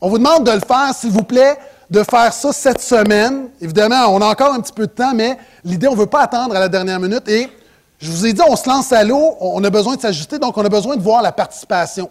[0.00, 1.56] On vous demande de le faire, s'il vous plaît,
[1.90, 3.48] de faire ça cette semaine.
[3.60, 6.22] Évidemment, on a encore un petit peu de temps, mais l'idée, on ne veut pas
[6.22, 7.28] attendre à la dernière minute.
[7.28, 7.48] Et
[7.98, 10.56] je vous ai dit, on se lance à l'eau, on a besoin de s'ajuster, donc
[10.56, 12.10] on a besoin de voir la participation.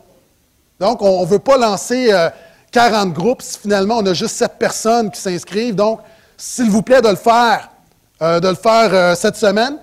[0.80, 2.30] Donc, on ne veut pas lancer euh,
[2.72, 5.76] 40 groupes si finalement on a juste 7 personnes qui s'inscrivent.
[5.76, 6.00] Donc,
[6.36, 7.70] s'il vous plaît de le faire,
[8.22, 9.78] euh, de le faire euh, cette semaine.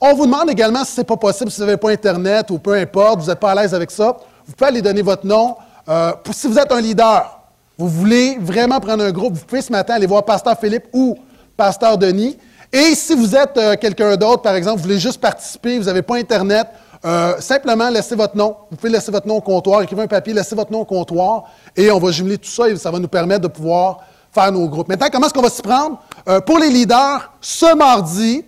[0.00, 2.58] On vous demande également si ce n'est pas possible, si vous n'avez pas Internet ou
[2.58, 5.56] peu importe, vous n'êtes pas à l'aise avec ça, vous pouvez aller donner votre nom.
[5.88, 7.37] Euh, si vous êtes un leader,
[7.78, 11.16] vous voulez vraiment prendre un groupe, vous pouvez ce matin aller voir Pasteur Philippe ou
[11.56, 12.36] Pasteur Denis.
[12.72, 16.16] Et si vous êtes quelqu'un d'autre, par exemple, vous voulez juste participer, vous n'avez pas
[16.16, 16.66] Internet,
[17.04, 18.56] euh, simplement, laissez votre nom.
[18.70, 21.44] Vous pouvez laisser votre nom au comptoir, écrivez un papier, laissez votre nom au comptoir,
[21.76, 24.00] et on va jumeler tout ça et ça va nous permettre de pouvoir
[24.32, 24.88] faire nos groupes.
[24.88, 26.00] Maintenant, comment est-ce qu'on va s'y prendre?
[26.28, 28.44] Euh, pour les leaders, ce mardi,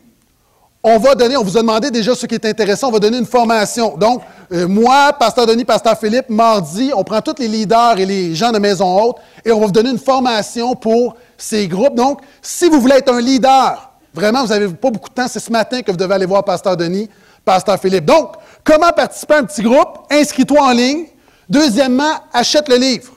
[0.82, 3.18] on va donner, on vous a demandé déjà ce qui est intéressant, on va donner
[3.18, 3.96] une formation.
[3.96, 8.34] Donc, euh, moi, Pasteur Denis, Pasteur Philippe, mardi, on prend tous les leaders et les
[8.34, 11.94] gens de Maison Haute et on va vous donner une formation pour ces groupes.
[11.94, 15.40] Donc, si vous voulez être un leader, vraiment, vous n'avez pas beaucoup de temps, c'est
[15.40, 17.08] ce matin que vous devez aller voir Pasteur Denis.
[17.44, 18.04] Pasteur Philippe.
[18.04, 20.06] Donc, comment participer à un petit groupe?
[20.10, 21.06] Inscris-toi en ligne.
[21.48, 23.12] Deuxièmement, achète le livre.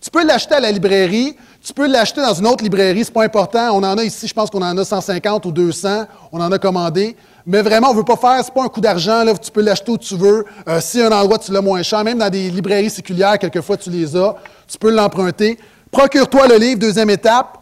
[0.00, 1.36] Tu peux l'acheter à la librairie,
[1.68, 3.72] tu peux l'acheter dans une autre librairie, ce n'est pas important.
[3.74, 6.58] On en a ici, je pense qu'on en a 150 ou 200, on en a
[6.58, 7.14] commandé.
[7.44, 9.50] Mais vraiment, on ne veut pas faire, ce n'est pas un coup d'argent, là, tu
[9.50, 10.46] peux l'acheter où tu veux.
[10.66, 13.90] Euh, si un endroit, tu l'as moins cher, même dans des librairies séculières, quelquefois tu
[13.90, 14.34] les as,
[14.66, 15.58] tu peux l'emprunter.
[15.90, 17.58] Procure-toi le livre, deuxième étape.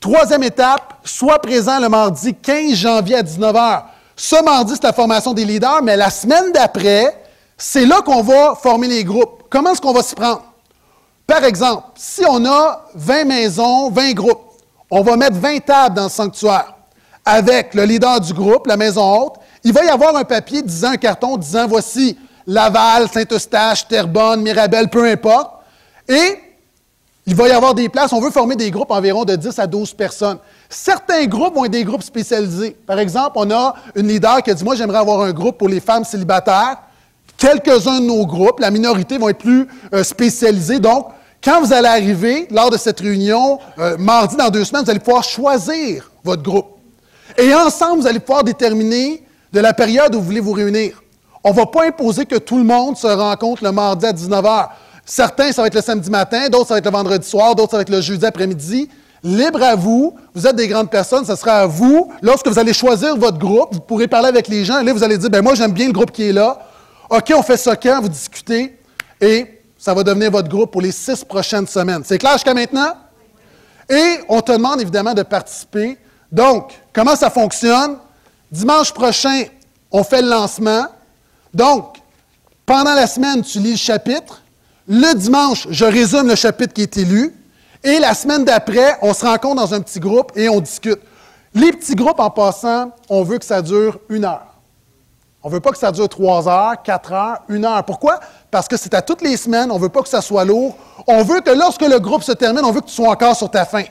[0.00, 3.82] Troisième étape, sois présent le mardi 15 janvier à 19h.
[4.16, 7.24] Ce mardi, c'est la formation des leaders, mais la semaine d'après,
[7.58, 9.42] c'est là qu'on va former les groupes.
[9.50, 10.49] Comment est-ce qu'on va s'y prendre?
[11.30, 14.50] Par exemple, si on a 20 maisons, 20 groupes,
[14.90, 16.74] on va mettre 20 tables dans le sanctuaire
[17.24, 19.34] avec le leader du groupe, la maison haute.
[19.62, 22.18] Il va y avoir un papier disant, un carton disant, voici
[22.48, 25.52] Laval, Saint-Eustache, Terrebonne, Mirabel, peu importe.
[26.08, 26.40] Et
[27.24, 28.12] il va y avoir des places.
[28.12, 30.38] On veut former des groupes environ de 10 à 12 personnes.
[30.68, 32.76] Certains groupes vont être des groupes spécialisés.
[32.84, 35.68] Par exemple, on a une leader qui a dit Moi, j'aimerais avoir un groupe pour
[35.68, 36.78] les femmes célibataires.
[37.36, 40.80] Quelques-uns de nos groupes, la minorité, vont être plus euh, spécialisés.
[40.80, 41.06] Donc,
[41.42, 45.00] quand vous allez arriver lors de cette réunion, euh, mardi dans deux semaines, vous allez
[45.00, 46.76] pouvoir choisir votre groupe.
[47.38, 49.22] Et ensemble, vous allez pouvoir déterminer
[49.52, 51.02] de la période où vous voulez vous réunir.
[51.42, 54.44] On ne va pas imposer que tout le monde se rencontre le mardi à 19
[54.44, 54.68] h.
[55.06, 57.70] Certains, ça va être le samedi matin, d'autres, ça va être le vendredi soir, d'autres,
[57.70, 58.88] ça va être le jeudi après-midi.
[59.22, 60.14] Libre à vous.
[60.34, 61.24] Vous êtes des grandes personnes.
[61.24, 62.10] Ce sera à vous.
[62.22, 64.80] Lorsque vous allez choisir votre groupe, vous pourrez parler avec les gens.
[64.80, 66.58] Et là, vous allez dire, ben moi, j'aime bien le groupe qui est là.
[67.10, 68.00] OK, on fait ça quand?
[68.00, 68.78] Vous discutez.
[69.20, 72.02] Et ça va devenir votre groupe pour les six prochaines semaines.
[72.04, 72.92] C'est clair jusqu'à maintenant?
[73.88, 75.96] Et on te demande évidemment de participer.
[76.30, 77.96] Donc, comment ça fonctionne?
[78.52, 79.44] Dimanche prochain,
[79.90, 80.84] on fait le lancement.
[81.54, 81.96] Donc,
[82.66, 84.42] pendant la semaine, tu lis le chapitre.
[84.86, 87.34] Le dimanche, je résume le chapitre qui est élu.
[87.82, 91.00] Et la semaine d'après, on se rencontre dans un petit groupe et on discute.
[91.54, 94.49] Les petits groupes, en passant, on veut que ça dure une heure.
[95.42, 97.82] On ne veut pas que ça dure trois heures, quatre heures, une heure.
[97.84, 98.20] Pourquoi?
[98.50, 100.76] Parce que c'est à toutes les semaines, on ne veut pas que ça soit lourd.
[101.06, 103.50] On veut que lorsque le groupe se termine, on veut que tu sois encore sur
[103.50, 103.84] ta faim.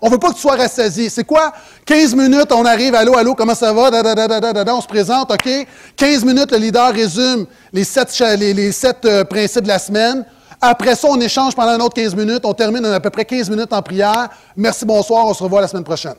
[0.00, 1.10] On ne veut pas que tu sois rassasié.
[1.10, 1.52] C'est quoi?
[1.84, 3.90] 15 minutes, on arrive, allô, allô, comment ça va?
[3.90, 5.48] on se présente, OK?
[5.96, 10.24] 15 minutes, le leader résume les sept, les, sept euh, principes de la semaine.
[10.60, 12.44] Après ça, on échange pendant un autre 15 minutes.
[12.44, 14.28] On termine à peu près 15 minutes en prière.
[14.56, 16.14] Merci, bonsoir, on se revoit la semaine prochaine.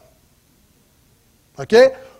[1.59, 1.75] OK?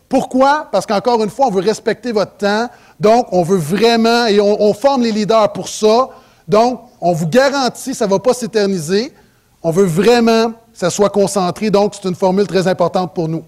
[0.09, 0.67] Pourquoi?
[0.71, 2.69] Parce qu'encore une fois, on veut respecter votre temps.
[2.99, 6.09] Donc, on veut vraiment, et on, forme les leaders pour ça.
[6.47, 9.13] Donc, on vous garantit, ça ne va pas s'éterniser.
[9.61, 11.69] On veut vraiment que ça soit concentré.
[11.69, 13.43] Donc, c'est une formule très importante pour nous.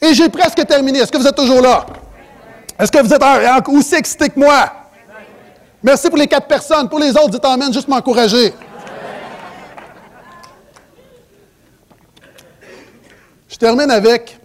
[0.00, 0.98] Et j'ai presque terminé.
[0.98, 1.86] Est-ce que vous êtes toujours là?
[2.78, 4.70] Est-ce que vous êtes aussi excité que moi?
[5.82, 6.88] Merci pour les quatre personnes.
[6.88, 8.52] Pour les autres, dites Amen, juste m'encourager.
[13.48, 14.41] Je termine avec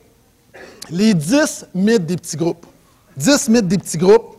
[0.89, 2.65] les dix mythes des petits groupes.
[3.17, 4.37] 10 mythes des petits groupes.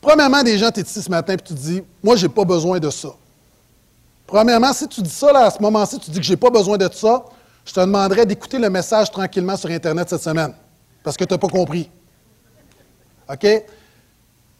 [0.00, 2.44] Premièrement, des gens, tu ici ce matin et tu te dis Moi, je n'ai pas
[2.44, 3.10] besoin de ça.
[4.26, 6.50] Premièrement, si tu dis ça là, à ce moment-ci, tu dis que je n'ai pas
[6.50, 7.24] besoin de ça,
[7.64, 10.54] je te demanderais d'écouter le message tranquillement sur Internet cette semaine,
[11.04, 11.90] parce que tu n'as pas compris.
[13.30, 13.46] OK?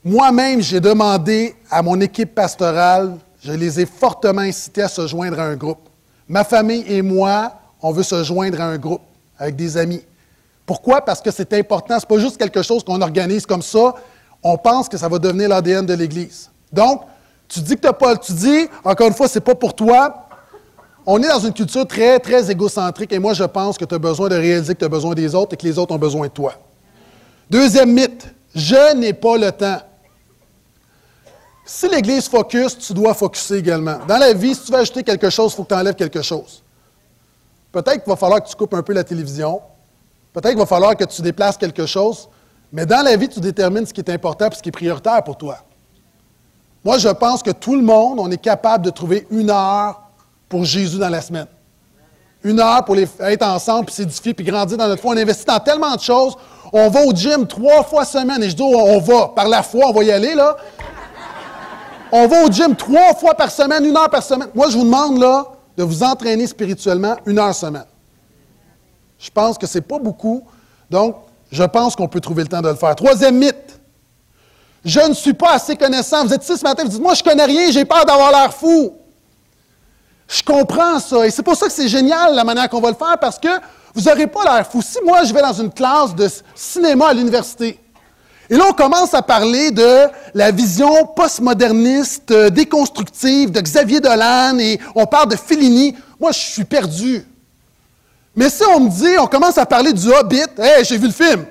[0.04, 5.40] Moi-même, j'ai demandé à mon équipe pastorale, je les ai fortement incités à se joindre
[5.40, 5.88] à un groupe.
[6.28, 9.02] Ma famille et moi, on veut se joindre à un groupe
[9.38, 10.02] avec des amis.
[10.72, 11.02] Pourquoi?
[11.02, 12.00] Parce que c'est important.
[12.00, 13.94] Ce n'est pas juste quelque chose qu'on organise comme ça.
[14.42, 16.50] On pense que ça va devenir l'ADN de l'Église.
[16.72, 17.02] Donc,
[17.46, 18.16] tu dis que tu n'as pas.
[18.16, 20.28] Tu dis, encore une fois, ce n'est pas pour toi.
[21.04, 23.98] On est dans une culture très, très égocentrique et moi, je pense que tu as
[23.98, 26.28] besoin de réaliser que tu as besoin des autres et que les autres ont besoin
[26.28, 26.54] de toi.
[27.50, 29.82] Deuxième mythe, je n'ai pas le temps.
[31.66, 33.98] Si l'Église focus, tu dois focuser également.
[34.08, 36.22] Dans la vie, si tu veux acheter quelque chose, il faut que tu enlèves quelque
[36.22, 36.62] chose.
[37.70, 39.60] Peut-être qu'il va falloir que tu coupes un peu la télévision.
[40.32, 42.28] Peut-être qu'il va falloir que tu déplaces quelque chose.
[42.72, 45.22] Mais dans la vie, tu détermines ce qui est important et ce qui est prioritaire
[45.22, 45.58] pour toi.
[46.84, 50.00] Moi, je pense que tout le monde, on est capable de trouver une heure
[50.48, 51.46] pour Jésus dans la semaine.
[52.42, 55.12] Une heure pour être ensemble, puis s'édifier, puis grandir dans notre foi.
[55.14, 56.34] On investit dans tellement de choses.
[56.72, 58.42] On va au gym trois fois semaine.
[58.42, 59.28] Et je dis, on va.
[59.28, 60.56] Par la foi, on va y aller, là.
[62.10, 64.48] On va au gym trois fois par semaine, une heure par semaine.
[64.54, 67.84] Moi, je vous demande, là, de vous entraîner spirituellement une heure semaine.
[69.22, 70.42] Je pense que ce n'est pas beaucoup.
[70.90, 71.14] Donc,
[71.52, 72.96] je pense qu'on peut trouver le temps de le faire.
[72.96, 73.78] Troisième mythe.
[74.84, 76.26] Je ne suis pas assez connaissant.
[76.26, 78.32] Vous êtes ici ce matin, vous dites, moi, je ne connais rien, j'ai peur d'avoir
[78.32, 78.94] l'air fou.
[80.26, 81.24] Je comprends ça.
[81.24, 83.48] Et c'est pour ça que c'est génial la manière qu'on va le faire, parce que
[83.94, 84.82] vous n'aurez pas l'air fou.
[84.82, 87.78] Si moi, je vais dans une classe de cinéma à l'université,
[88.50, 94.58] et là, on commence à parler de la vision postmoderniste, euh, déconstructive de Xavier Dolan,
[94.58, 95.94] et on parle de Fellini.
[96.18, 97.24] Moi, je suis perdu.
[98.34, 101.12] Mais si on me dit, on commence à parler du Hobbit, hé, j'ai vu le
[101.12, 101.44] film.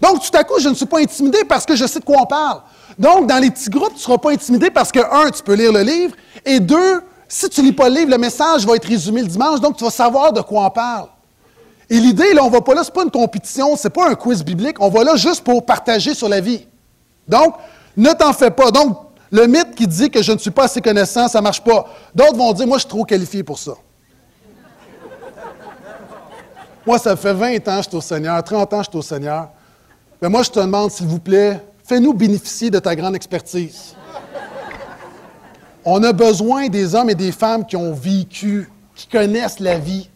[0.00, 2.18] Donc, tout à coup, je ne suis pas intimidé parce que je sais de quoi
[2.20, 2.60] on parle.
[2.98, 5.54] Donc, dans les petits groupes, tu ne seras pas intimidé parce que, un, tu peux
[5.54, 8.76] lire le livre, et deux, si tu ne lis pas le livre, le message va
[8.76, 11.08] être résumé le dimanche, donc tu vas savoir de quoi on parle.
[11.90, 14.08] Et l'idée, là, on va pas là, ce n'est pas une compétition, ce n'est pas
[14.08, 16.66] un quiz biblique, on va là juste pour partager sur la vie.
[17.26, 17.54] Donc,
[17.96, 18.70] ne t'en fais pas.
[18.70, 18.98] Donc,
[19.30, 21.86] le mythe qui dit que je ne suis pas assez connaissant, ça ne marche pas.
[22.14, 23.72] D'autres vont dire, moi, je suis trop qualifié pour ça.
[26.86, 28.98] Moi, ça fait 20 ans que je suis au Seigneur, 30 ans que je suis
[28.98, 29.48] au Seigneur.
[30.20, 33.94] Mais moi, je te demande, s'il vous plaît, fais-nous bénéficier de ta grande expertise.
[35.84, 40.08] On a besoin des hommes et des femmes qui ont vécu, qui connaissent la vie.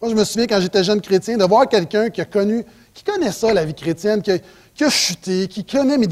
[0.00, 2.64] Moi, je me souviens quand j'étais jeune chrétien, de voir quelqu'un qui a connu,
[2.94, 5.98] qui connaît ça, la vie chrétienne, qui a, chuté, qui connaît.
[5.98, 6.08] Mais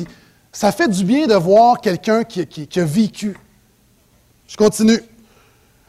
[0.53, 3.37] ça fait du bien de voir quelqu'un qui, qui a vécu.
[4.47, 5.01] Je continue.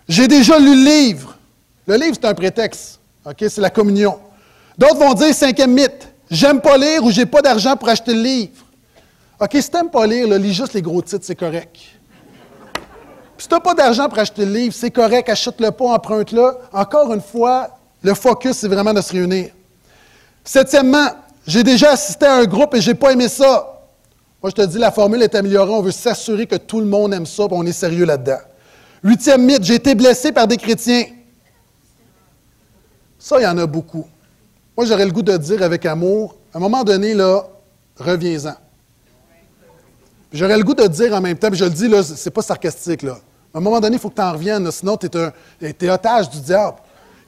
[0.08, 1.38] J'ai déjà lu le livre.
[1.86, 3.00] Le livre, c'est un prétexte.
[3.30, 4.18] OK, c'est la communion.
[4.78, 8.22] D'autres vont dire, cinquième mythe, j'aime pas lire ou j'ai pas d'argent pour acheter le
[8.22, 8.64] livre.
[9.42, 11.76] OK, si t'aimes pas lire, lis juste les gros titres, c'est correct.
[12.74, 16.54] Puis si t'as pas d'argent pour acheter le livre, c'est correct, achète-le pas, emprunte-le.
[16.72, 17.68] Encore une fois,
[18.02, 19.50] le focus, c'est vraiment de se réunir.
[20.46, 21.10] Septièmement,
[21.46, 23.82] j'ai déjà assisté à un groupe et j'ai pas aimé ça.
[24.42, 25.72] Moi, je te dis, la formule est améliorée.
[25.72, 28.40] On veut s'assurer que tout le monde aime ça, et on est sérieux là-dedans.
[29.04, 31.04] Huitième mythe, j'ai été blessé par des chrétiens.
[33.20, 34.06] Ça, il y en a beaucoup.
[34.76, 37.48] Moi, j'aurais le goût de dire avec amour, à un moment donné, là,
[37.98, 38.56] reviens-en.
[40.32, 42.42] J'aurais le goût de dire en même temps, puis je le dis, là, c'est pas
[42.42, 43.18] sarcastique, là.
[43.54, 45.08] À un moment donné, il faut que tu en reviennes, sinon tu
[45.62, 46.78] es, otage du diable.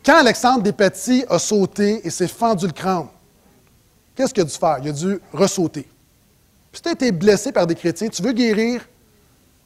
[0.06, 3.08] Quand Alexandre Despatie a sauté et s'est fendu le crâne,
[4.16, 4.78] qu'est-ce qu'il a dû faire?
[4.84, 5.88] Il a dû ressauter.
[6.72, 8.88] Puis si tu as été blessé par des chrétiens, tu veux guérir,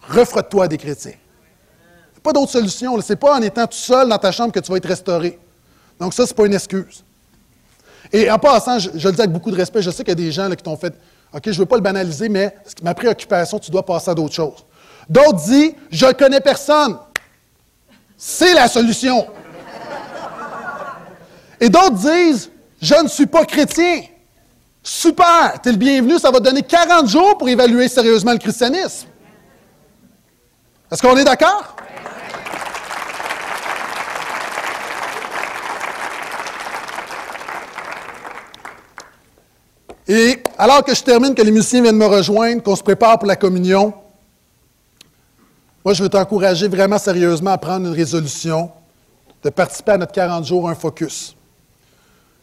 [0.07, 1.11] refrotte-toi des chrétiens.
[1.11, 2.99] Il n'y a pas d'autre solution.
[3.01, 5.39] Ce n'est pas en étant tout seul dans ta chambre que tu vas être restauré.
[6.04, 7.01] Donc, ça, ce n'est pas une excuse.
[8.12, 10.16] Et en passant, je, le dis avec beaucoup de respect, je sais qu'il y a
[10.16, 10.93] des gens qui t'ont fait
[11.34, 14.36] OK, je ne veux pas le banaliser, mais ma préoccupation, tu dois passer à d'autres
[14.36, 14.66] choses.
[15.08, 16.97] D'autres disent Je ne connais personne.
[18.18, 19.26] C'est la solution.
[21.62, 22.51] Et d'autres disent
[22.82, 24.01] Je ne suis pas chrétien.
[24.84, 28.39] Super, tu es le bienvenu, ça va te donner 40 jours pour évaluer sérieusement le
[28.39, 29.08] christianisme.
[30.91, 31.78] Est-ce qu'on est d'accord?
[40.08, 43.28] Et alors que je termine, que les musiciens viennent me rejoindre, qu'on se prépare pour
[43.28, 43.93] la communion,
[45.84, 48.72] moi, je veux t'encourager vraiment sérieusement à prendre une résolution
[49.43, 51.36] de participer à notre 40 jours, un focus.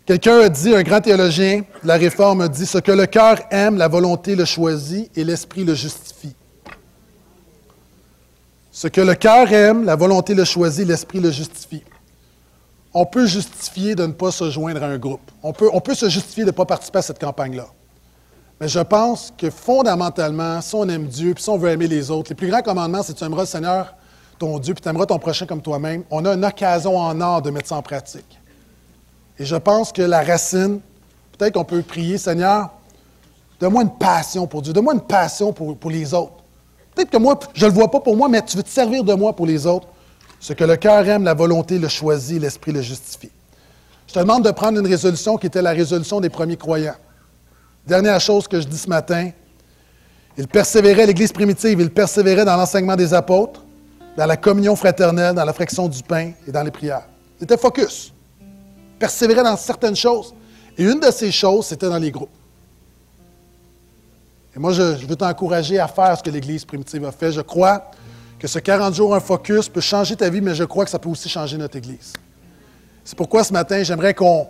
[0.04, 3.78] Quelqu'un a dit, un grand théologien la Réforme a dit, ce que le cœur aime,
[3.78, 6.34] la volonté le choisit et l'esprit le justifie.
[8.72, 11.82] Ce que le cœur aime, la volonté le choisit, l'esprit le justifie.
[12.92, 15.30] On peut justifier de ne pas se joindre à un groupe.
[15.42, 17.66] On peut, se justifier de ne pas participer à cette campagne-là.
[18.60, 22.10] Mais je pense que fondamentalement, si on aime Dieu, puis si on veut aimer les
[22.10, 23.94] autres, les plus grands commandements, c'est tu aimeras le Seigneur,
[24.38, 26.02] ton Dieu, puis tu aimeras ton prochain comme toi-même.
[26.10, 28.38] On a une occasion en or de mettre ça en pratique.
[29.38, 30.80] Et je pense que la racine,
[31.38, 32.70] peut-être qu'on peut prier, Seigneur,
[33.60, 36.34] donne-moi une passion pour Dieu, donne-moi une passion pour, pour les autres.
[36.94, 39.04] Peut-être que moi, je ne le vois pas pour moi, mais tu veux te servir
[39.04, 39.86] de moi pour les autres.
[40.40, 43.30] Ce que le cœur aime, la volonté le choisit, l'esprit le justifie.
[44.06, 46.96] Je te demande de prendre une résolution qui était la résolution des premiers croyants.
[47.86, 49.30] Dernière chose que je dis ce matin,
[50.38, 53.62] il persévérait, l'Église primitive, il persévérait dans l'enseignement des apôtres,
[54.16, 57.06] dans la communion fraternelle, dans la fraction du pain et dans les prières.
[57.38, 58.12] Il était focus.
[58.98, 60.34] Persévérait dans certaines choses.
[60.78, 62.30] Et une de ces choses, c'était dans les groupes.
[64.56, 67.30] Et moi, je, je veux t'encourager à faire ce que l'Église primitive a fait.
[67.30, 67.90] Je crois
[68.40, 70.98] que ce 40 jours, un focus peut changer ta vie, mais je crois que ça
[70.98, 72.14] peut aussi changer notre Église.
[73.04, 74.48] C'est pourquoi ce matin, j'aimerais qu'on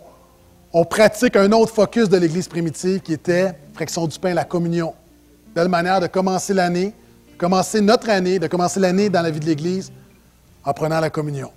[0.71, 4.93] on pratique un autre focus de l'Église primitive qui était fraction du pain, la communion.
[5.53, 6.93] Belle manière de commencer l'année,
[7.33, 9.91] de commencer notre année, de commencer l'année dans la vie de l'Église
[10.63, 11.51] en prenant la communion.